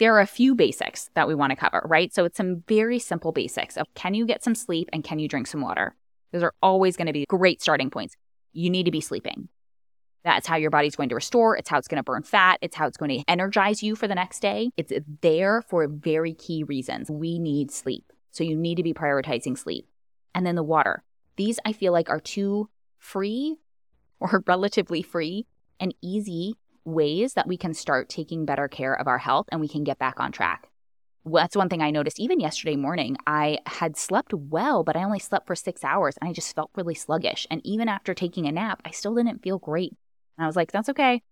There 0.00 0.12
are 0.16 0.20
a 0.20 0.26
few 0.26 0.56
basics 0.56 1.08
that 1.14 1.28
we 1.28 1.36
want 1.36 1.50
to 1.50 1.56
cover, 1.56 1.86
right? 1.88 2.12
So 2.12 2.24
it's 2.24 2.36
some 2.36 2.64
very 2.66 2.98
simple 2.98 3.30
basics 3.30 3.76
of 3.76 3.86
can 3.94 4.14
you 4.14 4.26
get 4.26 4.42
some 4.42 4.56
sleep 4.56 4.88
and 4.92 5.04
can 5.04 5.20
you 5.20 5.28
drink 5.28 5.46
some 5.46 5.60
water? 5.60 5.94
Those 6.32 6.42
are 6.42 6.54
always 6.60 6.96
going 6.96 7.06
to 7.06 7.12
be 7.12 7.26
great 7.28 7.62
starting 7.62 7.90
points. 7.90 8.16
You 8.52 8.70
need 8.70 8.84
to 8.84 8.90
be 8.90 9.00
sleeping. 9.00 9.48
That's 10.24 10.46
how 10.46 10.56
your 10.56 10.70
body's 10.70 10.96
going 10.96 11.08
to 11.10 11.14
restore. 11.14 11.56
It's 11.56 11.68
how 11.68 11.78
it's 11.78 11.88
going 11.88 11.96
to 11.96 12.02
burn 12.02 12.22
fat. 12.22 12.58
It's 12.60 12.76
how 12.76 12.86
it's 12.86 12.96
going 12.96 13.10
to 13.10 13.24
energize 13.26 13.82
you 13.82 13.96
for 13.96 14.06
the 14.06 14.14
next 14.14 14.40
day. 14.40 14.70
It's 14.76 14.92
there 15.22 15.62
for 15.62 15.86
very 15.88 16.34
key 16.34 16.62
reasons. 16.62 17.10
We 17.10 17.38
need 17.38 17.70
sleep. 17.70 18.12
So 18.30 18.44
you 18.44 18.56
need 18.56 18.76
to 18.76 18.82
be 18.82 18.92
prioritizing 18.92 19.56
sleep. 19.56 19.88
And 20.34 20.46
then 20.46 20.56
the 20.56 20.62
water. 20.62 21.02
These 21.36 21.58
I 21.64 21.72
feel 21.72 21.92
like 21.92 22.10
are 22.10 22.20
two 22.20 22.68
free 22.98 23.56
or 24.18 24.44
relatively 24.46 25.02
free 25.02 25.46
and 25.78 25.94
easy 26.02 26.56
ways 26.84 27.34
that 27.34 27.46
we 27.46 27.56
can 27.56 27.74
start 27.74 28.08
taking 28.08 28.44
better 28.44 28.68
care 28.68 28.94
of 28.94 29.06
our 29.06 29.18
health 29.18 29.46
and 29.50 29.60
we 29.60 29.68
can 29.68 29.84
get 29.84 29.98
back 29.98 30.20
on 30.20 30.32
track. 30.32 30.69
Well, 31.24 31.42
that's 31.42 31.56
one 31.56 31.68
thing 31.68 31.82
I 31.82 31.90
noticed 31.90 32.18
even 32.18 32.40
yesterday 32.40 32.76
morning. 32.76 33.16
I 33.26 33.58
had 33.66 33.96
slept 33.96 34.32
well, 34.32 34.82
but 34.84 34.96
I 34.96 35.04
only 35.04 35.18
slept 35.18 35.46
for 35.46 35.54
six 35.54 35.84
hours 35.84 36.16
and 36.18 36.28
I 36.28 36.32
just 36.32 36.54
felt 36.54 36.70
really 36.74 36.94
sluggish. 36.94 37.46
And 37.50 37.60
even 37.64 37.88
after 37.88 38.14
taking 38.14 38.46
a 38.46 38.52
nap, 38.52 38.80
I 38.86 38.90
still 38.90 39.14
didn't 39.14 39.42
feel 39.42 39.58
great. 39.58 39.92
And 40.38 40.44
I 40.44 40.46
was 40.46 40.56
like, 40.56 40.72
that's 40.72 40.88
okay. 40.88 41.22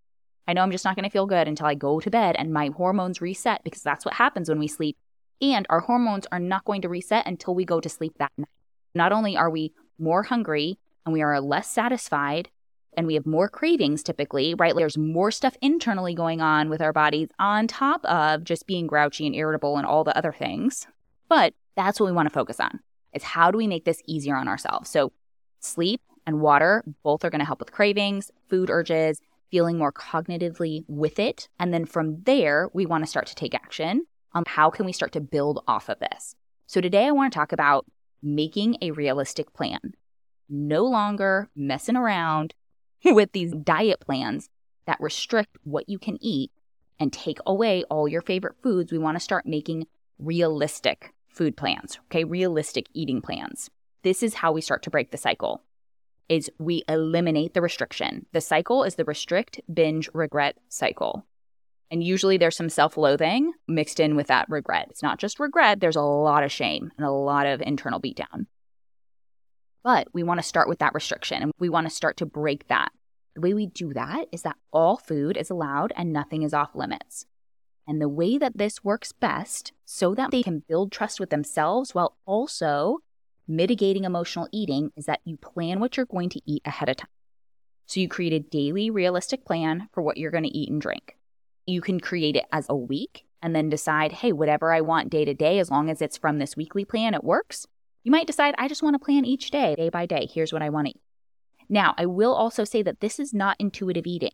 I 0.47 0.53
know 0.53 0.63
I'm 0.63 0.71
just 0.71 0.85
not 0.85 0.95
going 0.95 1.05
to 1.05 1.11
feel 1.11 1.27
good 1.27 1.49
until 1.49 1.67
I 1.67 1.75
go 1.75 2.01
to 2.01 2.11
bed 2.11 2.37
and 2.39 2.53
my 2.53 2.69
hormones 2.69 3.23
reset 3.23 3.65
because 3.65 3.83
that's 3.83 4.05
what 4.05 4.15
happens 4.15 4.49
when 4.49 4.59
we 4.59 4.69
sleep. 4.69 4.97
And 5.41 5.67
our 5.71 5.81
hormones 5.81 6.27
are 6.33 6.39
not 6.39 6.65
going 6.65 6.83
to 6.83 6.89
reset 6.89 7.27
until 7.27 7.55
we 7.55 7.65
go 7.65 7.81
to 7.81 7.89
sleep 7.89 8.15
that 8.19 8.33
night. 8.37 8.49
Not 8.95 9.13
only 9.13 9.37
are 9.37 9.51
we 9.51 9.73
more 9.99 10.23
hungry 10.23 10.79
and 11.07 11.13
we 11.15 11.23
are 11.23 11.41
less 11.41 11.69
satisfied 11.69 12.51
and 12.97 13.07
we 13.07 13.15
have 13.15 13.27
more 13.27 13.49
cravings 13.49 14.03
typically, 14.03 14.55
right? 14.55 14.75
There's 14.75 14.99
more 14.99 15.31
stuff 15.31 15.57
internally 15.61 16.15
going 16.15 16.41
on 16.41 16.69
with 16.69 16.81
our 16.81 16.93
bodies 16.93 17.29
on 17.39 17.67
top 17.67 18.05
of 18.05 18.45
just 18.45 18.67
being 18.67 18.87
grouchy 18.87 19.27
and 19.27 19.35
irritable 19.35 19.77
and 19.77 19.87
all 19.87 20.05
the 20.05 20.17
other 20.17 20.33
things. 20.33 20.87
But 21.29 21.55
that's 21.77 22.01
what 22.01 22.07
we 22.07 22.13
want 22.13 22.29
to 22.29 22.35
focus 22.35 22.59
on. 22.61 22.81
Is 23.13 23.23
how 23.23 23.51
do 23.51 23.59
we 23.59 23.67
make 23.67 23.85
this 23.85 24.03
easier 24.07 24.37
on 24.37 24.49
ourselves? 24.49 24.91
So 24.91 25.13
sleep 25.61 26.01
and 26.27 26.41
water 26.41 26.85
both 27.03 27.25
are 27.25 27.31
going 27.31 27.41
to 27.41 27.47
help 27.47 27.61
with 27.61 27.73
cravings, 27.73 28.31
food 28.49 28.71
urges, 28.71 29.21
feeling 29.51 29.79
more 29.79 29.93
cognitively 29.93 30.85
with 30.89 31.19
it. 31.19 31.49
And 31.59 31.73
then 31.73 31.85
from 31.85 32.23
there, 32.25 32.69
we 32.75 32.85
want 32.85 33.05
to 33.05 33.11
start 33.11 33.27
to 33.29 33.35
take 33.35 33.55
action 33.55 34.07
on 34.33 34.45
how 34.47 34.71
can 34.71 34.85
we 34.85 34.93
start 34.93 35.13
to 35.13 35.21
build 35.21 35.63
off 35.67 35.89
of 35.89 35.99
this. 36.01 36.35
So 36.67 36.81
today 36.81 37.07
I 37.07 37.13
want 37.13 37.33
to 37.33 37.39
talk 37.39 37.53
about 37.53 37.87
making 38.23 38.77
a 38.83 38.91
realistic 38.91 39.53
plan 39.55 39.95
no 40.49 40.85
longer 40.85 41.49
messing 41.55 41.97
around 41.97 42.55
with 43.05 43.33
these 43.33 43.53
diet 43.53 44.01
plans 44.01 44.49
that 44.87 45.01
restrict 45.01 45.57
what 45.65 45.89
you 45.89 45.99
can 45.99 46.19
eat 46.21 46.51
and 46.99 47.13
take 47.13 47.39
away 47.47 47.85
all 47.85 48.09
your 48.09 48.23
favorite 48.23 48.57
foods. 48.63 48.91
We 48.91 48.99
want 48.99 49.17
to 49.17 49.21
start 49.21 49.47
making 49.47 49.87
realistic 50.19 51.13
food 51.29 51.57
plans, 51.57 51.99
okay? 52.07 52.25
Realistic 52.25 52.87
eating 52.95 53.21
plans. 53.21 53.71
This 54.03 54.23
is 54.23 54.35
how 54.35 54.53
we 54.53 54.61
start 54.61 54.83
to 54.85 54.91
break 54.91 55.11
the 55.11 55.17
cycle. 55.17 55.63
Is 56.29 56.51
we 56.59 56.85
eliminate 56.89 57.55
the 57.55 57.63
restriction. 57.63 58.27
The 58.33 58.41
cycle 58.41 58.83
is 58.85 58.97
the 58.97 59.05
restrict, 59.05 59.61
binge, 59.73 60.11
regret 60.13 60.57
cycle. 60.69 61.25
And 61.91 62.03
usually 62.03 62.37
there's 62.37 62.57
some 62.57 62.69
self 62.69 62.97
loathing 62.97 63.53
mixed 63.67 63.99
in 63.99 64.15
with 64.15 64.27
that 64.27 64.49
regret. 64.51 64.89
It's 64.91 65.03
not 65.03 65.19
just 65.19 65.41
regret, 65.41 65.81
there's 65.81 65.97
a 65.97 66.03
lot 66.03 66.45
of 66.45 66.53
shame 66.53 66.93
and 66.99 67.07
a 67.07 67.11
lot 67.11 67.47
of 67.47 67.63
internal 67.63 68.01
beatdown. 68.01 68.47
But 69.83 70.09
we 70.13 70.23
want 70.23 70.39
to 70.39 70.47
start 70.47 70.69
with 70.69 70.79
that 70.81 70.95
restriction 70.95 71.43
and 71.43 71.53
we 71.59 71.69
want 71.69 71.87
to 71.87 71.95
start 71.95 72.17
to 72.19 72.27
break 72.27 72.69
that. 72.69 72.93
The 73.35 73.41
way 73.41 73.55
we 73.55 73.67
do 73.67 73.93
that 73.95 74.27
is 74.33 74.43
that 74.43 74.57
all 74.73 74.97
food 74.97 75.37
is 75.37 75.51
allowed 75.51 75.93
and 75.97 76.13
nothing 76.13 76.43
is 76.43 76.53
off 76.53 76.75
limits. 76.75 77.27
And 77.87 78.03
the 78.03 78.09
way 78.09 78.37
that 78.37 78.59
this 78.59 78.85
works 78.85 79.13
best 79.13 79.73
so 79.85 80.15
that 80.15 80.31
they 80.31 80.43
can 80.43 80.65
build 80.69 80.93
trust 80.93 81.21
with 81.21 81.31
themselves 81.31 81.95
while 81.95 82.17
also 82.27 82.99
mitigating 83.47 84.05
emotional 84.05 84.49
eating 84.53 84.91
is 84.97 85.07
that 85.07 85.21
you 85.25 85.37
plan 85.37 85.81
what 85.81 85.97
you're 85.97 86.05
going 86.05 86.29
to 86.31 86.41
eat 86.45 86.63
ahead 86.67 86.89
of 86.89 86.97
time. 86.97 87.09
So 87.87 88.01
you 88.01 88.09
create 88.09 88.35
a 88.35 88.41
daily 88.41 88.91
realistic 88.91 89.47
plan 89.47 89.89
for 89.93 90.03
what 90.03 90.19
you're 90.19 90.31
going 90.31 90.45
to 90.45 90.57
eat 90.57 90.69
and 90.69 90.81
drink. 90.81 91.17
You 91.67 91.81
can 91.81 91.99
create 91.99 92.37
it 92.37 92.45
as 92.53 92.67
a 92.69 92.77
week 92.77 93.25
and 93.41 93.57
then 93.57 93.71
decide, 93.71 94.13
hey, 94.13 94.33
whatever 94.33 94.73
I 94.73 94.83
want 94.83 95.09
day 95.09 95.25
to 95.25 95.33
day, 95.33 95.59
as 95.59 95.71
long 95.71 95.89
as 95.89 96.03
it's 96.03 96.19
from 96.19 96.39
this 96.39 96.57
weekly 96.57 96.85
plan, 96.85 97.15
it 97.15 97.25
works. 97.25 97.67
You 98.09 98.13
might 98.13 98.27
decide, 98.27 98.55
I 98.57 98.69
just 98.69 98.83
want 98.83 98.95
to 98.95 99.05
plan 99.05 99.27
each 99.27 99.51
day, 99.51 99.75
day 99.75 99.91
by 99.91 100.07
day. 100.07 100.27
Here's 100.33 100.51
what 100.51 100.63
I 100.63 100.71
want 100.71 100.87
to 100.87 100.93
eat. 100.93 101.01
Now, 101.69 101.93
I 101.99 102.07
will 102.07 102.33
also 102.33 102.65
say 102.65 102.83
that 102.83 103.01
this 103.01 103.21
is 103.21 103.35
not 103.35 103.57
intuitive 103.59 104.07
eating 104.07 104.31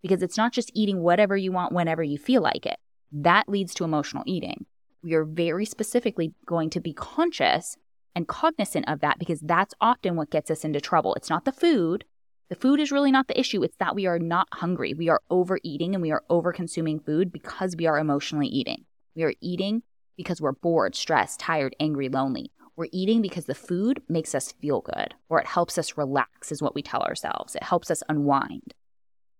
because 0.00 0.22
it's 0.22 0.38
not 0.38 0.54
just 0.54 0.70
eating 0.72 1.02
whatever 1.02 1.36
you 1.36 1.52
want 1.52 1.74
whenever 1.74 2.02
you 2.02 2.16
feel 2.16 2.40
like 2.40 2.64
it. 2.64 2.78
That 3.12 3.46
leads 3.46 3.74
to 3.74 3.84
emotional 3.84 4.22
eating. 4.26 4.64
we 5.02 5.12
are 5.12 5.26
very 5.26 5.66
specifically 5.66 6.32
going 6.46 6.70
to 6.70 6.80
be 6.80 6.94
conscious 6.94 7.76
and 8.14 8.26
cognizant 8.26 8.88
of 8.88 9.00
that 9.00 9.18
because 9.18 9.40
that's 9.40 9.74
often 9.78 10.16
what 10.16 10.30
gets 10.30 10.50
us 10.50 10.64
into 10.64 10.80
trouble. 10.80 11.12
It's 11.14 11.28
not 11.28 11.44
the 11.44 11.52
food. 11.52 12.06
The 12.48 12.56
food 12.56 12.80
is 12.80 12.90
really 12.90 13.12
not 13.12 13.28
the 13.28 13.38
issue. 13.38 13.62
It's 13.62 13.76
that 13.76 13.94
we 13.94 14.06
are 14.06 14.18
not 14.18 14.48
hungry. 14.54 14.94
We 14.94 15.10
are 15.10 15.20
overeating 15.28 15.94
and 15.94 16.00
we 16.00 16.12
are 16.12 16.24
over 16.30 16.50
consuming 16.50 16.98
food 16.98 17.30
because 17.30 17.76
we 17.76 17.84
are 17.84 17.98
emotionally 17.98 18.48
eating. 18.48 18.86
We 19.14 19.24
are 19.24 19.34
eating 19.42 19.82
because 20.16 20.40
we're 20.40 20.52
bored, 20.52 20.96
stressed, 20.96 21.40
tired, 21.40 21.76
angry, 21.78 22.08
lonely. 22.08 22.52
We're 22.78 22.86
eating 22.92 23.22
because 23.22 23.46
the 23.46 23.56
food 23.56 24.00
makes 24.08 24.36
us 24.36 24.52
feel 24.52 24.82
good 24.82 25.12
or 25.28 25.40
it 25.40 25.48
helps 25.48 25.78
us 25.78 25.98
relax, 25.98 26.52
is 26.52 26.62
what 26.62 26.76
we 26.76 26.82
tell 26.82 27.00
ourselves. 27.00 27.56
It 27.56 27.64
helps 27.64 27.90
us 27.90 28.04
unwind. 28.08 28.72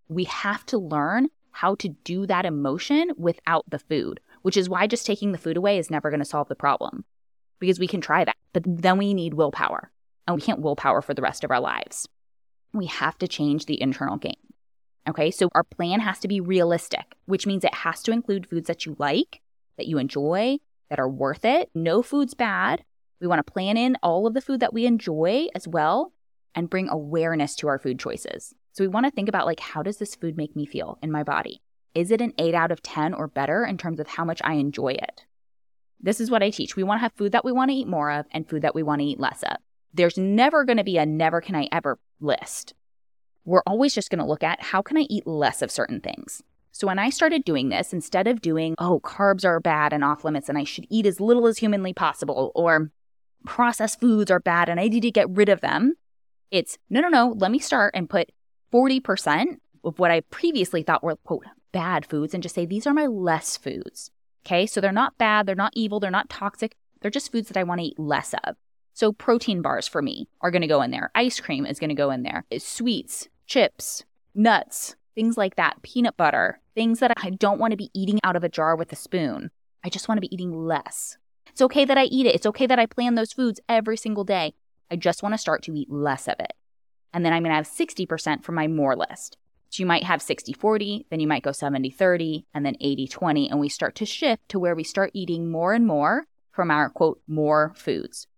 We 0.08 0.24
have 0.24 0.66
to 0.66 0.76
learn 0.76 1.28
how 1.52 1.76
to 1.76 1.90
do 2.02 2.26
that 2.26 2.44
emotion 2.44 3.12
without 3.16 3.64
the 3.70 3.78
food, 3.78 4.18
which 4.42 4.56
is 4.56 4.68
why 4.68 4.88
just 4.88 5.06
taking 5.06 5.30
the 5.30 5.38
food 5.38 5.56
away 5.56 5.78
is 5.78 5.88
never 5.88 6.10
going 6.10 6.18
to 6.18 6.24
solve 6.24 6.48
the 6.48 6.56
problem 6.56 7.04
because 7.60 7.78
we 7.78 7.86
can 7.86 8.00
try 8.00 8.24
that. 8.24 8.34
But 8.52 8.64
then 8.66 8.98
we 8.98 9.14
need 9.14 9.34
willpower 9.34 9.92
and 10.26 10.34
we 10.34 10.42
can't 10.42 10.60
willpower 10.60 11.00
for 11.00 11.14
the 11.14 11.22
rest 11.22 11.44
of 11.44 11.52
our 11.52 11.60
lives. 11.60 12.08
We 12.72 12.86
have 12.86 13.18
to 13.18 13.28
change 13.28 13.66
the 13.66 13.80
internal 13.80 14.16
game. 14.16 14.34
Okay, 15.08 15.30
so 15.30 15.48
our 15.54 15.62
plan 15.62 16.00
has 16.00 16.18
to 16.18 16.28
be 16.28 16.40
realistic, 16.40 17.14
which 17.26 17.46
means 17.46 17.62
it 17.62 17.72
has 17.72 18.02
to 18.02 18.10
include 18.10 18.48
foods 18.48 18.66
that 18.66 18.84
you 18.84 18.96
like, 18.98 19.42
that 19.76 19.86
you 19.86 19.98
enjoy, 19.98 20.58
that 20.90 20.98
are 20.98 21.08
worth 21.08 21.44
it. 21.44 21.70
No 21.72 22.02
food's 22.02 22.34
bad. 22.34 22.82
We 23.20 23.26
want 23.26 23.44
to 23.44 23.52
plan 23.52 23.76
in 23.76 23.96
all 24.02 24.26
of 24.26 24.34
the 24.34 24.40
food 24.40 24.60
that 24.60 24.72
we 24.72 24.86
enjoy 24.86 25.48
as 25.54 25.66
well 25.66 26.12
and 26.54 26.70
bring 26.70 26.88
awareness 26.88 27.54
to 27.56 27.68
our 27.68 27.78
food 27.78 27.98
choices. 27.98 28.54
So 28.72 28.84
we 28.84 28.88
want 28.88 29.06
to 29.06 29.10
think 29.10 29.28
about 29.28 29.46
like 29.46 29.60
how 29.60 29.82
does 29.82 29.98
this 29.98 30.14
food 30.14 30.36
make 30.36 30.54
me 30.54 30.66
feel 30.66 30.98
in 31.02 31.10
my 31.10 31.22
body? 31.22 31.60
Is 31.94 32.10
it 32.10 32.20
an 32.20 32.32
8 32.38 32.54
out 32.54 32.70
of 32.70 32.82
10 32.82 33.14
or 33.14 33.26
better 33.26 33.64
in 33.64 33.76
terms 33.76 33.98
of 33.98 34.06
how 34.06 34.24
much 34.24 34.40
I 34.44 34.54
enjoy 34.54 34.90
it? 34.90 35.24
This 36.00 36.20
is 36.20 36.30
what 36.30 36.42
I 36.42 36.50
teach. 36.50 36.76
We 36.76 36.84
want 36.84 36.98
to 36.98 37.02
have 37.02 37.12
food 37.14 37.32
that 37.32 37.44
we 37.44 37.50
want 37.50 37.70
to 37.70 37.76
eat 37.76 37.88
more 37.88 38.10
of 38.10 38.26
and 38.30 38.48
food 38.48 38.62
that 38.62 38.74
we 38.74 38.84
want 38.84 39.00
to 39.00 39.06
eat 39.06 39.18
less 39.18 39.42
of. 39.42 39.56
There's 39.92 40.16
never 40.16 40.64
going 40.64 40.76
to 40.76 40.84
be 40.84 40.96
a 40.96 41.06
never 41.06 41.40
can 41.40 41.56
I 41.56 41.68
ever 41.72 41.98
list. 42.20 42.74
We're 43.44 43.62
always 43.66 43.94
just 43.94 44.10
going 44.10 44.20
to 44.20 44.26
look 44.26 44.44
at 44.44 44.62
how 44.62 44.82
can 44.82 44.96
I 44.96 45.06
eat 45.08 45.26
less 45.26 45.60
of 45.60 45.72
certain 45.72 46.00
things. 46.00 46.42
So 46.70 46.86
when 46.86 47.00
I 47.00 47.10
started 47.10 47.44
doing 47.44 47.70
this, 47.70 47.92
instead 47.92 48.28
of 48.28 48.40
doing, 48.40 48.76
oh, 48.78 49.00
carbs 49.00 49.44
are 49.44 49.58
bad 49.58 49.92
and 49.92 50.04
off 50.04 50.24
limits 50.24 50.48
and 50.48 50.56
I 50.56 50.64
should 50.64 50.86
eat 50.88 51.06
as 51.06 51.18
little 51.18 51.48
as 51.48 51.58
humanly 51.58 51.92
possible, 51.92 52.52
or 52.54 52.92
processed 53.44 54.00
foods 54.00 54.30
are 54.30 54.40
bad 54.40 54.68
and 54.68 54.78
I 54.80 54.88
need 54.88 55.00
to 55.00 55.10
get 55.10 55.30
rid 55.30 55.48
of 55.48 55.60
them, 55.60 55.94
it's 56.50 56.78
no, 56.90 57.00
no, 57.00 57.08
no, 57.08 57.34
let 57.38 57.50
me 57.50 57.58
start 57.58 57.94
and 57.94 58.08
put 58.08 58.30
40% 58.72 59.56
of 59.84 59.98
what 59.98 60.10
I 60.10 60.20
previously 60.20 60.82
thought 60.82 61.02
were, 61.02 61.16
quote, 61.16 61.44
bad 61.72 62.06
foods 62.06 62.34
and 62.34 62.42
just 62.42 62.54
say, 62.54 62.66
these 62.66 62.86
are 62.86 62.94
my 62.94 63.06
less 63.06 63.56
foods. 63.56 64.10
Okay. 64.46 64.66
So 64.66 64.80
they're 64.80 64.92
not 64.92 65.18
bad. 65.18 65.46
They're 65.46 65.54
not 65.54 65.72
evil. 65.76 66.00
They're 66.00 66.10
not 66.10 66.30
toxic. 66.30 66.74
They're 67.00 67.10
just 67.10 67.30
foods 67.30 67.48
that 67.48 67.56
I 67.56 67.64
want 67.64 67.80
to 67.80 67.86
eat 67.86 67.98
less 67.98 68.34
of. 68.44 68.56
So 68.94 69.12
protein 69.12 69.62
bars 69.62 69.86
for 69.86 70.02
me 70.02 70.28
are 70.40 70.50
going 70.50 70.62
to 70.62 70.68
go 70.68 70.82
in 70.82 70.90
there. 70.90 71.10
Ice 71.14 71.38
cream 71.38 71.66
is 71.66 71.78
going 71.78 71.90
to 71.90 71.94
go 71.94 72.10
in 72.10 72.22
there. 72.22 72.44
Sweets, 72.58 73.28
chips, 73.46 74.04
nuts, 74.34 74.96
things 75.14 75.36
like 75.36 75.56
that. 75.56 75.82
Peanut 75.82 76.16
butter, 76.16 76.60
things 76.74 76.98
that 77.00 77.12
I 77.16 77.30
don't 77.30 77.60
want 77.60 77.70
to 77.72 77.76
be 77.76 77.90
eating 77.94 78.18
out 78.24 78.36
of 78.36 78.42
a 78.42 78.48
jar 78.48 78.74
with 78.74 78.92
a 78.92 78.96
spoon. 78.96 79.50
I 79.84 79.88
just 79.88 80.08
want 80.08 80.16
to 80.16 80.26
be 80.26 80.34
eating 80.34 80.52
less. 80.52 81.16
It's 81.58 81.62
okay 81.64 81.84
that 81.86 81.98
I 81.98 82.04
eat 82.04 82.24
it. 82.24 82.36
It's 82.36 82.46
okay 82.46 82.66
that 82.68 82.78
I 82.78 82.86
plan 82.86 83.16
those 83.16 83.32
foods 83.32 83.58
every 83.68 83.96
single 83.96 84.22
day. 84.22 84.54
I 84.92 84.94
just 84.94 85.24
want 85.24 85.34
to 85.34 85.38
start 85.38 85.60
to 85.64 85.76
eat 85.76 85.90
less 85.90 86.28
of 86.28 86.38
it. 86.38 86.52
And 87.12 87.24
then 87.24 87.32
I'm 87.32 87.42
going 87.42 87.50
to 87.50 87.56
have 87.56 87.66
60% 87.66 88.44
from 88.44 88.54
my 88.54 88.68
more 88.68 88.94
list. 88.94 89.36
So 89.70 89.80
you 89.82 89.86
might 89.86 90.04
have 90.04 90.22
60 90.22 90.52
40, 90.52 91.06
then 91.10 91.18
you 91.18 91.26
might 91.26 91.42
go 91.42 91.50
70 91.50 91.90
30, 91.90 92.46
and 92.54 92.64
then 92.64 92.76
80 92.80 93.08
20. 93.08 93.50
And 93.50 93.58
we 93.58 93.68
start 93.68 93.96
to 93.96 94.06
shift 94.06 94.48
to 94.50 94.60
where 94.60 94.76
we 94.76 94.84
start 94.84 95.10
eating 95.14 95.50
more 95.50 95.72
and 95.72 95.84
more 95.84 96.28
from 96.52 96.70
our 96.70 96.88
quote, 96.88 97.20
more 97.26 97.72
foods. 97.74 98.28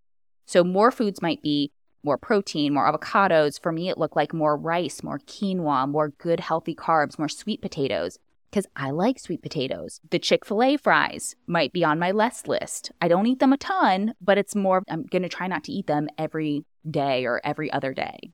So 0.47 0.65
more 0.65 0.91
foods 0.91 1.21
might 1.21 1.43
be 1.43 1.73
more 2.03 2.17
protein, 2.17 2.73
more 2.73 2.91
avocados. 2.91 3.61
For 3.61 3.71
me, 3.71 3.91
it 3.91 3.99
looked 3.99 4.17
like 4.17 4.33
more 4.33 4.57
rice, 4.57 5.03
more 5.03 5.19
quinoa, 5.19 5.87
more 5.87 6.09
good 6.09 6.41
healthy 6.41 6.75
carbs, 6.75 7.19
more 7.19 7.29
sweet 7.29 7.61
potatoes. 7.61 8.19
Because 8.51 8.67
I 8.75 8.91
like 8.91 9.19
sweet 9.21 9.43
potatoes. 9.43 10.01
The 10.11 10.19
Chick 10.19 10.45
fil 10.45 10.63
A 10.63 10.77
fries 10.77 11.37
might 11.47 11.73
be 11.73 11.85
on 11.85 12.01
my 12.01 12.11
less 12.11 12.47
list. 12.49 12.91
I 13.01 13.07
don't 13.07 13.27
eat 13.27 13.39
them 13.39 13.53
a 13.53 13.57
ton, 13.57 14.15
but 14.21 14.39
it's 14.39 14.57
more, 14.57 14.83
I'm 14.91 15.05
going 15.05 15.23
to 15.23 15.29
try 15.29 15.47
not 15.47 15.63
to 15.65 15.73
eat 15.73 15.87
them 15.87 16.09
every 16.19 16.65
day 16.89 17.27
or 17.27 17.41
every 17.45 17.71
other 17.71 17.95
day. 17.95 18.33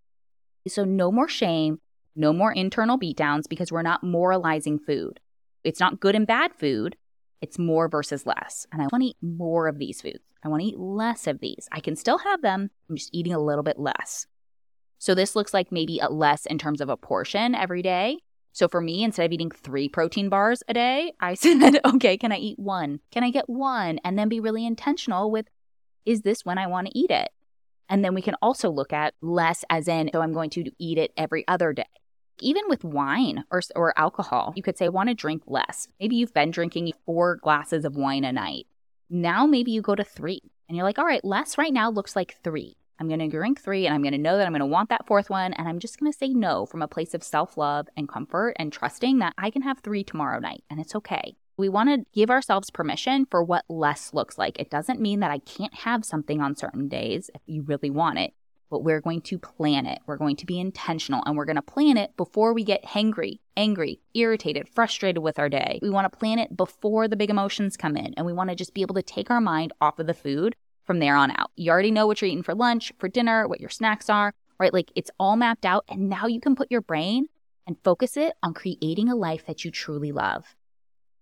So, 0.69 0.85
no 0.85 1.13
more 1.13 1.29
shame, 1.29 1.81
no 2.17 2.33
more 2.33 2.53
internal 2.53 2.99
beatdowns 2.99 3.43
because 3.49 3.71
we're 3.71 3.83
not 3.83 4.03
moralizing 4.03 4.79
food. 4.79 5.21
It's 5.65 5.81
not 5.81 6.01
good 6.01 6.15
and 6.15 6.27
bad 6.27 6.55
food, 6.55 6.97
it's 7.43 7.59
more 7.59 7.89
versus 7.89 8.25
less. 8.25 8.67
And 8.73 8.81
I 8.81 8.87
want 8.91 9.03
to 9.03 9.09
eat 9.09 9.17
more 9.21 9.69
of 9.69 9.79
these 9.79 10.01
foods. 10.01 10.25
I 10.43 10.49
want 10.49 10.63
to 10.63 10.69
eat 10.69 10.79
less 10.79 11.27
of 11.27 11.41
these. 11.41 11.69
I 11.73 11.81
can 11.81 11.95
still 11.95 12.19
have 12.19 12.41
them, 12.41 12.71
I'm 12.89 12.97
just 12.97 13.15
eating 13.15 13.35
a 13.35 13.39
little 13.39 13.63
bit 13.63 13.79
less. 13.79 14.27
So 14.99 15.15
this 15.15 15.37
looks 15.37 15.53
like 15.53 15.71
maybe 15.71 15.99
a 15.99 16.09
less 16.09 16.47
in 16.47 16.59
terms 16.59 16.81
of 16.81 16.89
a 16.89 16.97
portion 16.97 17.55
every 17.55 17.83
day. 17.83 18.19
So 18.57 18.69
for 18.69 18.81
me, 18.81 19.05
instead 19.05 19.27
of 19.27 19.33
eating 19.33 19.51
three 19.51 19.87
protein 19.87 20.31
bars 20.31 20.63
a 20.67 20.73
day, 20.73 21.13
I 21.21 21.35
said, 21.35 21.79
okay, 21.85 22.17
can 22.17 22.33
I 22.33 22.39
eat 22.39 22.59
one? 22.59 23.01
Can 23.11 23.23
I 23.23 23.31
get 23.31 23.51
one? 23.51 24.01
And 24.03 24.19
then 24.19 24.31
be 24.31 24.41
really 24.41 24.65
intentional 24.65 25.31
with, 25.31 25.47
is 26.07 26.23
this 26.23 26.43
when 26.43 26.57
I 26.57 26.67
want 26.67 26.87
to 26.87 26.99
eat 26.99 27.11
it? 27.11 27.29
And 27.91 28.03
then 28.03 28.15
we 28.15 28.23
can 28.23 28.35
also 28.41 28.71
look 28.71 28.95
at 28.95 29.13
less 29.21 29.63
as 29.69 29.89
in, 29.89 30.09
so 30.11 30.23
I'm 30.23 30.33
going 30.33 30.49
to 30.51 30.71
eat 30.79 30.97
it 30.97 31.13
every 31.19 31.47
other 31.47 31.75
day. 31.75 31.85
Even 32.41 32.63
with 32.67 32.83
wine 32.83 33.45
or, 33.51 33.61
or 33.75 33.99
alcohol, 33.99 34.55
you 34.57 34.63
could 34.63 34.79
say, 34.79 34.87
I 34.87 34.89
want 34.89 35.11
to 35.11 35.15
drink 35.15 35.43
less. 35.47 35.89
Maybe 36.01 36.17
you've 36.17 36.35
been 36.35 36.51
drinking 36.51 36.91
four 37.05 37.37
glasses 37.37 37.85
of 37.85 37.95
wine 37.95 38.25
a 38.25 38.33
night. 38.33 38.67
Now 39.11 39.47
maybe 39.47 39.71
you 39.71 39.83
go 39.83 39.95
to 39.95 40.03
three 40.03 40.41
and 40.67 40.77
you're 40.77 40.87
like, 40.87 40.99
all 40.99 41.05
right, 41.05 41.25
less 41.25 41.59
right 41.59 41.75
now 41.75 41.91
looks 41.91 42.17
like 42.17 42.39
three. 42.43 42.79
I'm 42.99 43.09
going 43.09 43.21
to 43.21 43.29
drink 43.29 43.61
three 43.61 43.87
and 43.87 43.95
I'm 43.95 44.03
going 44.03 44.13
to 44.13 44.19
know 44.19 44.37
that 44.37 44.47
I'm 44.47 44.53
going 44.53 44.61
to 44.61 44.67
want 44.67 44.89
that 44.91 45.07
fourth 45.07 45.31
one. 45.31 45.53
And 45.53 45.69
I'm 45.69 45.79
just 45.79 45.99
going 45.99 46.11
to 46.11 46.17
say 46.17 46.29
no 46.29 46.67
from 46.67 46.83
a 46.83 46.89
place 46.89 47.15
of 47.15 47.23
self 47.23 47.57
love 47.57 47.89
and 47.97 48.09
comfort 48.09 48.55
and 48.57 48.73
trusting 48.73 49.19
that 49.19 49.35
I 49.39 49.51
can 49.51 49.63
have 49.63 49.81
three 49.81 50.05
tomorrow 50.05 50.39
night 50.39 50.65
and 50.71 50.81
it's 50.81 50.95
okay. 50.95 51.37
We 51.59 51.69
want 51.71 51.89
to 51.89 52.05
give 52.13 52.31
ourselves 52.31 52.71
permission 52.71 53.27
for 53.31 53.43
what 53.43 53.65
less 53.69 54.13
looks 54.13 54.37
like. 54.37 54.59
It 54.59 54.71
doesn't 54.71 55.01
mean 55.01 55.21
that 55.21 55.31
I 55.31 55.39
can't 55.39 55.75
have 55.75 56.05
something 56.05 56.41
on 56.41 56.55
certain 56.55 56.89
days 56.89 57.31
if 57.35 57.41
you 57.47 57.63
really 57.63 57.91
want 57.91 58.19
it 58.19 58.35
but 58.71 58.83
we're 58.83 59.01
going 59.01 59.21
to 59.23 59.39
plan 59.39 59.87
it. 59.87 60.01
We're 60.07 60.17
going 60.17 60.37
to 60.37 60.47
be 60.47 60.59
intentional 60.59 61.23
and 61.25 61.37
we're 61.37 61.45
going 61.45 61.57
to 61.57 61.63
plan 61.63 61.97
it 61.97 62.17
before 62.17 62.53
we 62.53 62.65
get 62.65 62.85
hangry, 62.85 63.39
angry, 63.57 64.01
irritated, 64.15 64.69
frustrated 64.69 65.23
with 65.23 65.39
our 65.39 65.49
day. 65.49 65.79
We 65.83 65.91
want 65.91 66.11
to 66.11 66.19
plan 66.19 66.39
it 66.39 66.57
before 66.57 67.09
the 67.09 67.17
big 67.17 67.31
emotions 67.31 67.77
come 67.77 67.97
in 67.97 68.15
and 68.15 68.27
we 68.27 68.33
want 68.33 68.51
to 68.51 68.57
just 68.57 68.75
be 68.75 68.83
able 68.83 68.95
to 68.97 69.03
take 69.03 69.31
our 69.31 69.41
mind 69.41 69.73
off 69.81 69.99
of 69.99 70.07
the 70.07 70.15
food 70.15 70.57
from 70.87 71.01
there 71.01 71.17
on 71.17 71.31
out. 71.33 71.51
You 71.57 71.71
already 71.71 71.91
know 71.91 72.07
what 72.07 72.21
you're 72.21 72.29
eating 72.29 72.43
for 72.43 72.55
lunch, 72.55 72.93
for 72.99 73.09
dinner, 73.09 73.47
what 73.49 73.61
your 73.61 73.71
snacks 73.71 74.09
are, 74.09 74.33
right? 74.59 74.73
Like 74.73 74.93
it's 74.95 75.11
all 75.19 75.37
mapped 75.37 75.67
out 75.67 75.85
and 75.89 76.09
now 76.09 76.27
you 76.27 76.41
can 76.41 76.55
put 76.55 76.71
your 76.71 76.81
brain 76.81 77.27
and 77.67 77.77
focus 77.83 78.17
it 78.17 78.35
on 78.43 78.55
creating 78.55 79.09
a 79.09 79.17
life 79.17 79.45
that 79.47 79.65
you 79.65 79.71
truly 79.71 80.13
love. 80.13 80.55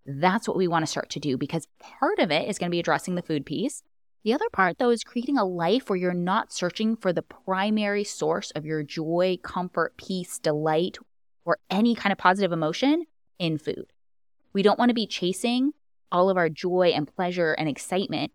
That's 0.06 0.46
what 0.46 0.56
we 0.56 0.68
want 0.68 0.82
to 0.82 0.90
start 0.90 1.08
to 1.10 1.20
do 1.20 1.38
because 1.38 1.66
part 1.80 2.18
of 2.18 2.30
it 2.30 2.48
is 2.48 2.58
going 2.58 2.68
to 2.68 2.74
be 2.74 2.80
addressing 2.80 3.14
the 3.14 3.22
food 3.22 3.46
piece. 3.46 3.82
The 4.22 4.34
other 4.34 4.48
part, 4.52 4.78
though, 4.78 4.90
is 4.90 5.04
creating 5.04 5.38
a 5.38 5.44
life 5.44 5.88
where 5.88 5.98
you're 5.98 6.14
not 6.14 6.52
searching 6.52 6.96
for 6.96 7.12
the 7.12 7.22
primary 7.22 8.04
source 8.04 8.50
of 8.52 8.64
your 8.64 8.82
joy, 8.82 9.38
comfort, 9.42 9.96
peace, 9.96 10.38
delight, 10.38 10.98
or 11.44 11.58
any 11.70 11.94
kind 11.94 12.12
of 12.12 12.18
positive 12.18 12.52
emotion 12.52 13.04
in 13.38 13.58
food. 13.58 13.86
We 14.52 14.62
don't 14.62 14.78
want 14.78 14.90
to 14.90 14.94
be 14.94 15.06
chasing 15.06 15.72
all 16.10 16.30
of 16.30 16.36
our 16.36 16.48
joy 16.48 16.92
and 16.94 17.12
pleasure 17.12 17.52
and 17.52 17.68
excitement 17.68 18.32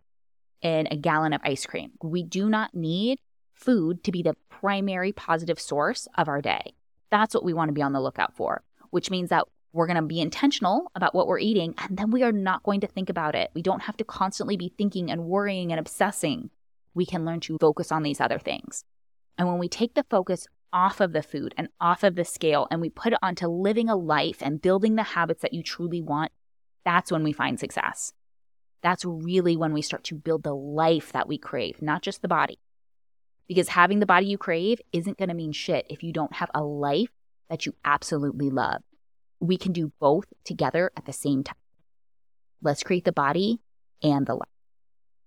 in 0.61 0.87
a 0.91 0.97
gallon 0.97 1.33
of 1.33 1.41
ice 1.43 1.65
cream. 1.65 1.91
We 2.03 2.23
do 2.23 2.49
not 2.49 2.73
need 2.73 3.19
food 3.53 4.03
to 4.03 4.11
be 4.11 4.23
the 4.23 4.35
primary 4.49 5.11
positive 5.11 5.59
source 5.59 6.07
of 6.17 6.27
our 6.27 6.41
day. 6.41 6.73
That's 7.11 7.33
what 7.33 7.43
we 7.43 7.53
want 7.53 7.69
to 7.69 7.73
be 7.73 7.81
on 7.81 7.93
the 7.93 8.01
lookout 8.01 8.35
for, 8.35 8.63
which 8.91 9.09
means 9.09 9.29
that 9.29 9.45
we're 9.71 9.87
going 9.87 9.97
to 9.97 10.01
be 10.01 10.19
intentional 10.19 10.91
about 10.95 11.13
what 11.13 11.27
we're 11.27 11.39
eating, 11.39 11.75
and 11.77 11.97
then 11.97 12.09
we 12.09 12.23
are 12.23 12.31
not 12.31 12.63
going 12.63 12.81
to 12.81 12.87
think 12.87 13.09
about 13.09 13.35
it. 13.35 13.51
We 13.53 13.61
don't 13.61 13.83
have 13.83 13.97
to 13.97 14.03
constantly 14.03 14.57
be 14.57 14.73
thinking 14.77 15.11
and 15.11 15.25
worrying 15.25 15.71
and 15.71 15.79
obsessing. 15.79 16.49
We 16.95 17.05
can 17.05 17.23
learn 17.23 17.39
to 17.41 17.57
focus 17.59 17.91
on 17.91 18.03
these 18.03 18.19
other 18.19 18.39
things. 18.39 18.83
And 19.37 19.47
when 19.47 19.59
we 19.59 19.69
take 19.69 19.93
the 19.93 20.05
focus 20.09 20.47
off 20.73 20.99
of 20.99 21.13
the 21.13 21.23
food 21.23 21.53
and 21.57 21.69
off 21.79 22.03
of 22.03 22.15
the 22.15 22.25
scale 22.25 22.67
and 22.71 22.81
we 22.81 22.89
put 22.89 23.13
it 23.13 23.19
onto 23.21 23.47
living 23.47 23.89
a 23.89 23.95
life 23.95 24.37
and 24.41 24.61
building 24.61 24.95
the 24.95 25.03
habits 25.03 25.41
that 25.41 25.53
you 25.53 25.63
truly 25.63 26.01
want, 26.01 26.31
that's 26.83 27.11
when 27.11 27.23
we 27.23 27.31
find 27.31 27.59
success. 27.59 28.13
That's 28.81 29.05
really 29.05 29.57
when 29.57 29.73
we 29.73 29.81
start 29.81 30.03
to 30.05 30.15
build 30.15 30.43
the 30.43 30.55
life 30.55 31.11
that 31.11 31.27
we 31.27 31.37
crave, 31.37 31.81
not 31.81 32.01
just 32.01 32.21
the 32.21 32.27
body. 32.27 32.59
Because 33.47 33.69
having 33.69 33.99
the 33.99 34.05
body 34.05 34.27
you 34.27 34.37
crave 34.37 34.79
isn't 34.93 35.17
going 35.17 35.29
to 35.29 35.35
mean 35.35 35.51
shit 35.51 35.85
if 35.89 36.03
you 36.03 36.13
don't 36.13 36.35
have 36.35 36.51
a 36.53 36.63
life 36.63 37.09
that 37.49 37.65
you 37.65 37.73
absolutely 37.83 38.49
love 38.49 38.81
we 39.39 39.57
can 39.57 39.71
do 39.71 39.91
both 39.99 40.25
together 40.43 40.91
at 40.97 41.05
the 41.05 41.13
same 41.13 41.43
time. 41.43 41.55
Let's 42.61 42.83
create 42.83 43.05
the 43.05 43.11
body 43.11 43.59
and 44.03 44.25
the 44.25 44.35
life. 44.35 44.49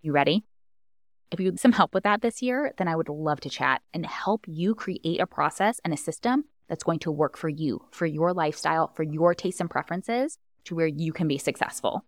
You 0.02 0.12
ready? 0.12 0.44
If 1.30 1.40
you 1.40 1.50
need 1.50 1.60
some 1.60 1.72
help 1.72 1.94
with 1.94 2.04
that 2.04 2.20
this 2.20 2.42
year, 2.42 2.72
then 2.76 2.88
I 2.88 2.96
would 2.96 3.08
love 3.08 3.40
to 3.40 3.50
chat 3.50 3.80
and 3.94 4.04
help 4.04 4.44
you 4.46 4.74
create 4.74 5.20
a 5.20 5.26
process 5.26 5.80
and 5.84 5.94
a 5.94 5.96
system 5.96 6.44
that's 6.68 6.84
going 6.84 6.98
to 7.00 7.10
work 7.10 7.38
for 7.38 7.48
you, 7.48 7.86
for 7.90 8.04
your 8.04 8.34
lifestyle, 8.34 8.92
for 8.94 9.02
your 9.02 9.34
tastes 9.34 9.60
and 9.60 9.70
preferences 9.70 10.38
to 10.64 10.74
where 10.74 10.86
you 10.86 11.12
can 11.12 11.28
be 11.28 11.38
successful. 11.38 12.04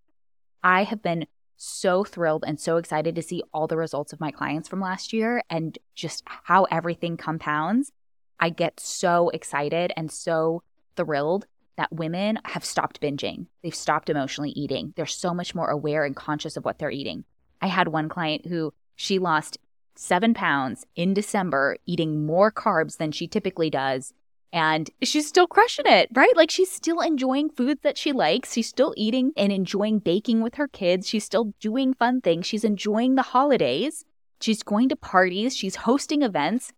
I 0.62 0.84
have 0.84 1.02
been 1.02 1.26
so 1.56 2.04
thrilled 2.04 2.44
and 2.46 2.58
so 2.58 2.76
excited 2.76 3.14
to 3.14 3.22
see 3.22 3.42
all 3.52 3.66
the 3.66 3.76
results 3.76 4.12
of 4.12 4.20
my 4.20 4.30
clients 4.30 4.68
from 4.68 4.80
last 4.80 5.12
year 5.12 5.42
and 5.48 5.78
just 5.94 6.22
how 6.26 6.64
everything 6.64 7.16
compounds. 7.16 7.92
I 8.40 8.50
get 8.50 8.80
so 8.80 9.30
excited 9.30 9.92
and 9.96 10.10
so 10.10 10.62
thrilled 10.96 11.46
that 11.76 11.92
women 11.92 12.38
have 12.44 12.64
stopped 12.64 13.00
binging. 13.00 13.46
They've 13.62 13.74
stopped 13.74 14.10
emotionally 14.10 14.50
eating. 14.50 14.92
They're 14.96 15.06
so 15.06 15.34
much 15.34 15.54
more 15.54 15.68
aware 15.68 16.04
and 16.04 16.14
conscious 16.14 16.56
of 16.56 16.64
what 16.64 16.78
they're 16.78 16.90
eating. 16.90 17.24
I 17.60 17.66
had 17.66 17.88
one 17.88 18.08
client 18.08 18.46
who 18.46 18.72
she 18.94 19.18
lost 19.18 19.58
seven 19.96 20.34
pounds 20.34 20.84
in 20.96 21.14
December, 21.14 21.76
eating 21.86 22.26
more 22.26 22.52
carbs 22.52 22.98
than 22.98 23.12
she 23.12 23.26
typically 23.26 23.70
does. 23.70 24.12
And 24.54 24.88
she's 25.02 25.26
still 25.26 25.48
crushing 25.48 25.86
it, 25.86 26.08
right? 26.14 26.34
Like 26.36 26.48
she's 26.48 26.70
still 26.70 27.00
enjoying 27.00 27.50
foods 27.50 27.80
that 27.82 27.98
she 27.98 28.12
likes. 28.12 28.52
She's 28.52 28.68
still 28.68 28.94
eating 28.96 29.32
and 29.36 29.52
enjoying 29.52 29.98
baking 29.98 30.42
with 30.42 30.54
her 30.54 30.68
kids. 30.68 31.08
She's 31.08 31.24
still 31.24 31.52
doing 31.58 31.92
fun 31.92 32.20
things. 32.20 32.46
She's 32.46 32.62
enjoying 32.62 33.16
the 33.16 33.22
holidays. 33.22 34.04
She's 34.40 34.62
going 34.62 34.90
to 34.90 34.96
parties. 34.96 35.56
She's 35.56 35.74
hosting 35.74 36.22
events 36.22 36.72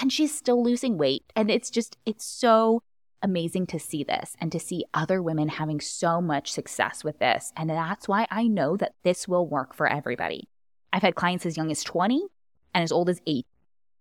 and 0.00 0.12
she's 0.12 0.32
still 0.32 0.62
losing 0.62 0.96
weight. 0.96 1.24
And 1.34 1.50
it's 1.50 1.70
just, 1.70 1.96
it's 2.06 2.24
so 2.24 2.84
amazing 3.20 3.66
to 3.66 3.80
see 3.80 4.04
this 4.04 4.36
and 4.40 4.52
to 4.52 4.60
see 4.60 4.84
other 4.94 5.20
women 5.20 5.48
having 5.48 5.80
so 5.80 6.20
much 6.20 6.52
success 6.52 7.02
with 7.02 7.18
this. 7.18 7.52
And 7.56 7.68
that's 7.68 8.06
why 8.06 8.28
I 8.30 8.46
know 8.46 8.76
that 8.76 8.92
this 9.02 9.26
will 9.26 9.48
work 9.48 9.74
for 9.74 9.88
everybody. 9.88 10.48
I've 10.92 11.02
had 11.02 11.16
clients 11.16 11.46
as 11.46 11.56
young 11.56 11.72
as 11.72 11.82
20 11.82 12.28
and 12.74 12.84
as 12.84 12.92
old 12.92 13.08
as 13.08 13.20
eight. 13.26 13.46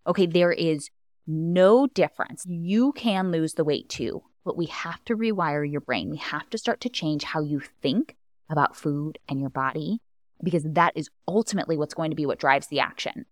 Okay, 0.05 0.27
there 0.27 0.51
is 0.51 0.91
no 1.27 1.87
difference. 1.87 2.45
You 2.47 2.93
can 2.93 3.31
lose 3.31 3.53
the 3.53 3.63
weight 3.63 3.89
too, 3.89 4.23
but 4.45 4.57
we 4.57 4.65
have 4.67 5.03
to 5.05 5.15
rewire 5.15 5.69
your 5.69 5.81
brain. 5.81 6.09
We 6.09 6.17
have 6.17 6.49
to 6.51 6.57
start 6.57 6.81
to 6.81 6.89
change 6.89 7.23
how 7.23 7.41
you 7.41 7.61
think 7.81 8.15
about 8.49 8.75
food 8.75 9.19
and 9.27 9.39
your 9.39 9.49
body 9.49 9.99
because 10.43 10.63
that 10.63 10.93
is 10.95 11.09
ultimately 11.27 11.77
what's 11.77 11.93
going 11.93 12.11
to 12.11 12.15
be 12.15 12.25
what 12.25 12.39
drives 12.39 12.67
the 12.67 12.79
action. 12.79 13.25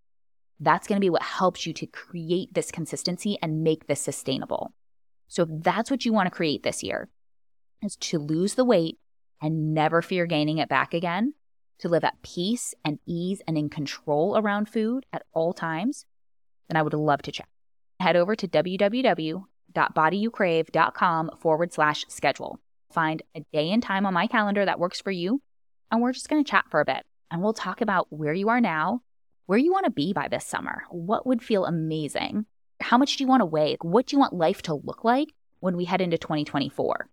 That's 0.60 0.88
going 0.88 0.98
to 0.98 1.06
be 1.06 1.10
what 1.10 1.22
helps 1.22 1.66
you 1.66 1.74
to 1.74 1.86
create 1.86 2.54
this 2.54 2.72
consistency 2.72 3.38
and 3.42 3.64
make 3.64 3.88
this 3.88 4.02
sustainable. 4.02 4.74
So 5.28 5.44
if 5.44 5.50
that's 5.52 5.92
what 5.92 6.06
you 6.06 6.14
want 6.14 6.28
to 6.28 6.36
create 6.36 6.64
this 6.64 6.84
year, 6.84 7.10
is 7.82 7.96
to 7.98 8.20
lose 8.20 8.56
the 8.56 8.66
weight 8.66 8.98
and 9.42 9.74
never 9.74 10.02
fear 10.02 10.26
gaining 10.26 10.58
it 10.58 10.70
back 10.70 10.94
again, 10.94 11.34
to 11.80 11.90
live 11.90 12.04
at 12.04 12.22
peace 12.24 12.74
and 12.84 13.00
ease 13.06 13.42
and 13.48 13.58
in 13.58 13.70
control 13.70 14.38
around 14.38 14.70
food 14.70 15.06
at 15.12 15.24
all 15.34 15.54
times, 15.54 16.06
then 16.70 16.78
I 16.78 16.82
would 16.82 16.94
love 16.94 17.22
to 17.24 17.32
chat. 17.32 17.48
Head 18.00 18.16
over 18.16 18.36
to 18.36 18.48
www.bodyyoucrave.com 18.48 21.32
forward 21.40 21.74
slash 21.74 22.06
schedule. 22.08 22.60
Find 22.92 23.22
a 23.36 23.42
day 23.52 23.72
and 23.72 23.84
time 23.84 24.06
on 24.06 24.14
my 24.14 24.28
calendar 24.28 24.66
that 24.66 24.80
works 24.80 25.02
for 25.02 25.12
you, 25.12 25.42
and 25.92 26.02
we're 26.02 26.14
just 26.14 26.30
going 26.30 26.44
to 26.44 26.50
chat 26.50 26.66
for 26.70 26.80
a 26.80 26.86
bit. 26.86 27.06
And 27.32 27.42
we'll 27.42 27.54
talk 27.54 27.82
about 27.82 28.08
where 28.10 28.34
you 28.34 28.50
are 28.50 28.62
now, 28.62 29.02
where 29.46 29.58
you 29.58 29.72
want 29.72 29.86
to 29.86 29.92
be 29.92 30.14
by 30.14 30.28
this 30.28 30.46
summer, 30.46 30.84
what 30.90 31.26
would 31.26 31.44
feel 31.44 31.66
amazing, 31.66 32.46
how 32.80 32.98
much 32.98 33.18
do 33.18 33.24
you 33.24 33.28
want 33.28 33.42
to 33.42 33.46
weigh, 33.46 33.78
what 33.82 34.08
do 34.08 34.16
you 34.16 34.20
want 34.20 34.34
life 34.34 34.62
to 34.64 34.76
look 34.76 35.04
like 35.04 35.34
when 35.60 35.76
we 35.76 35.86
head 35.86 36.02
into 36.02 36.18
2024 36.18 37.10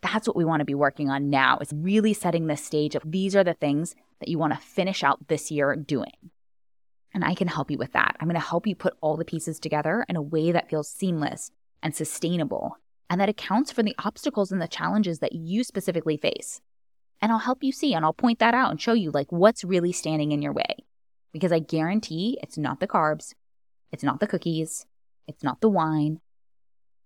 that's 0.00 0.26
what 0.26 0.36
we 0.36 0.44
want 0.44 0.60
to 0.60 0.66
be 0.66 0.74
working 0.74 1.10
on 1.10 1.30
now 1.30 1.58
is 1.58 1.72
really 1.74 2.12
setting 2.12 2.46
the 2.46 2.56
stage 2.56 2.94
of 2.94 3.02
these 3.04 3.34
are 3.34 3.44
the 3.44 3.54
things 3.54 3.94
that 4.20 4.28
you 4.28 4.38
want 4.38 4.52
to 4.52 4.58
finish 4.58 5.02
out 5.02 5.28
this 5.28 5.50
year 5.50 5.74
doing. 5.76 6.30
And 7.14 7.24
I 7.24 7.34
can 7.34 7.48
help 7.48 7.70
you 7.70 7.78
with 7.78 7.92
that. 7.92 8.16
I'm 8.20 8.28
going 8.28 8.40
to 8.40 8.46
help 8.46 8.66
you 8.66 8.74
put 8.74 8.96
all 9.00 9.16
the 9.16 9.24
pieces 9.24 9.58
together 9.58 10.04
in 10.08 10.16
a 10.16 10.22
way 10.22 10.52
that 10.52 10.68
feels 10.68 10.90
seamless 10.90 11.50
and 11.82 11.94
sustainable 11.94 12.76
and 13.10 13.20
that 13.20 13.28
accounts 13.28 13.72
for 13.72 13.82
the 13.82 13.94
obstacles 14.04 14.52
and 14.52 14.60
the 14.60 14.68
challenges 14.68 15.20
that 15.20 15.32
you 15.32 15.64
specifically 15.64 16.16
face. 16.16 16.60
And 17.20 17.32
I'll 17.32 17.38
help 17.38 17.64
you 17.64 17.72
see 17.72 17.94
and 17.94 18.04
I'll 18.04 18.12
point 18.12 18.38
that 18.38 18.54
out 18.54 18.70
and 18.70 18.80
show 18.80 18.92
you 18.92 19.10
like 19.10 19.32
what's 19.32 19.64
really 19.64 19.92
standing 19.92 20.32
in 20.32 20.42
your 20.42 20.52
way. 20.52 20.84
Because 21.32 21.52
I 21.52 21.58
guarantee 21.58 22.38
it's 22.42 22.58
not 22.58 22.80
the 22.80 22.86
carbs, 22.86 23.34
it's 23.92 24.02
not 24.02 24.20
the 24.20 24.26
cookies, 24.26 24.86
it's 25.26 25.42
not 25.42 25.60
the 25.60 25.68
wine, 25.68 26.20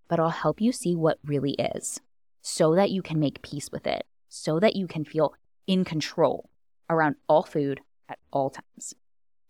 but 0.09 0.21
I'll 0.21 0.31
help 0.31 0.61
you 0.61 0.73
see 0.73 0.95
what 0.95 1.19
really 1.25 1.53
is 1.53 2.01
so 2.41 2.75
that 2.75 2.91
you 2.91 3.03
can 3.03 3.21
make 3.21 3.43
peace 3.43 3.71
with 3.73 3.87
it, 3.87 4.05
so 4.29 4.59
that 4.61 4.77
you 4.77 4.87
can 4.87 5.05
feel 5.05 5.35
in 5.67 5.85
control 5.85 6.51
around 6.91 7.17
all 7.29 7.43
food 7.43 7.81
at 8.09 8.19
all 8.33 8.51
times. 8.51 8.95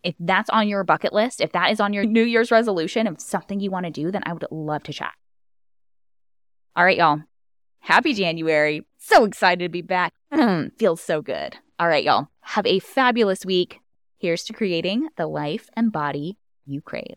If 0.03 0.15
that's 0.19 0.51
on 0.51 0.69
your 0.69 0.85
bucket 0.85 1.13
list, 1.13 1.41
if 1.41 1.53
that 1.53 1.71
is 1.71 1.81
on 1.81 1.93
your 1.93 2.05
New 2.05 2.25
Year's 2.25 2.51
resolution 2.51 3.07
of 3.07 3.21
something 3.21 3.61
you 3.61 3.71
want 3.71 3.87
to 3.87 3.91
do, 3.91 4.11
then 4.11 4.23
I 4.27 4.33
would 4.33 4.45
love 4.51 4.83
to 4.85 4.93
chat. 4.93 5.13
All 6.75 6.85
right, 6.85 6.97
y'all. 6.97 7.21
Happy 7.81 8.15
January. 8.15 8.87
So 8.99 9.25
excited 9.25 9.65
to 9.65 9.69
be 9.69 9.83
back. 9.83 10.13
Feels 10.79 11.01
so 11.01 11.23
good. 11.23 11.57
All 11.79 11.89
right, 11.89 12.05
y'all. 12.05 12.29
Have 12.41 12.67
a 12.67 12.79
fabulous 12.79 13.45
week. 13.45 13.81
Here's 14.19 14.45
to 14.45 14.53
creating 14.53 15.09
the 15.17 15.27
life 15.27 15.69
and 15.75 15.93
body 15.93 16.39
you 16.65 16.81
crave. 16.81 17.17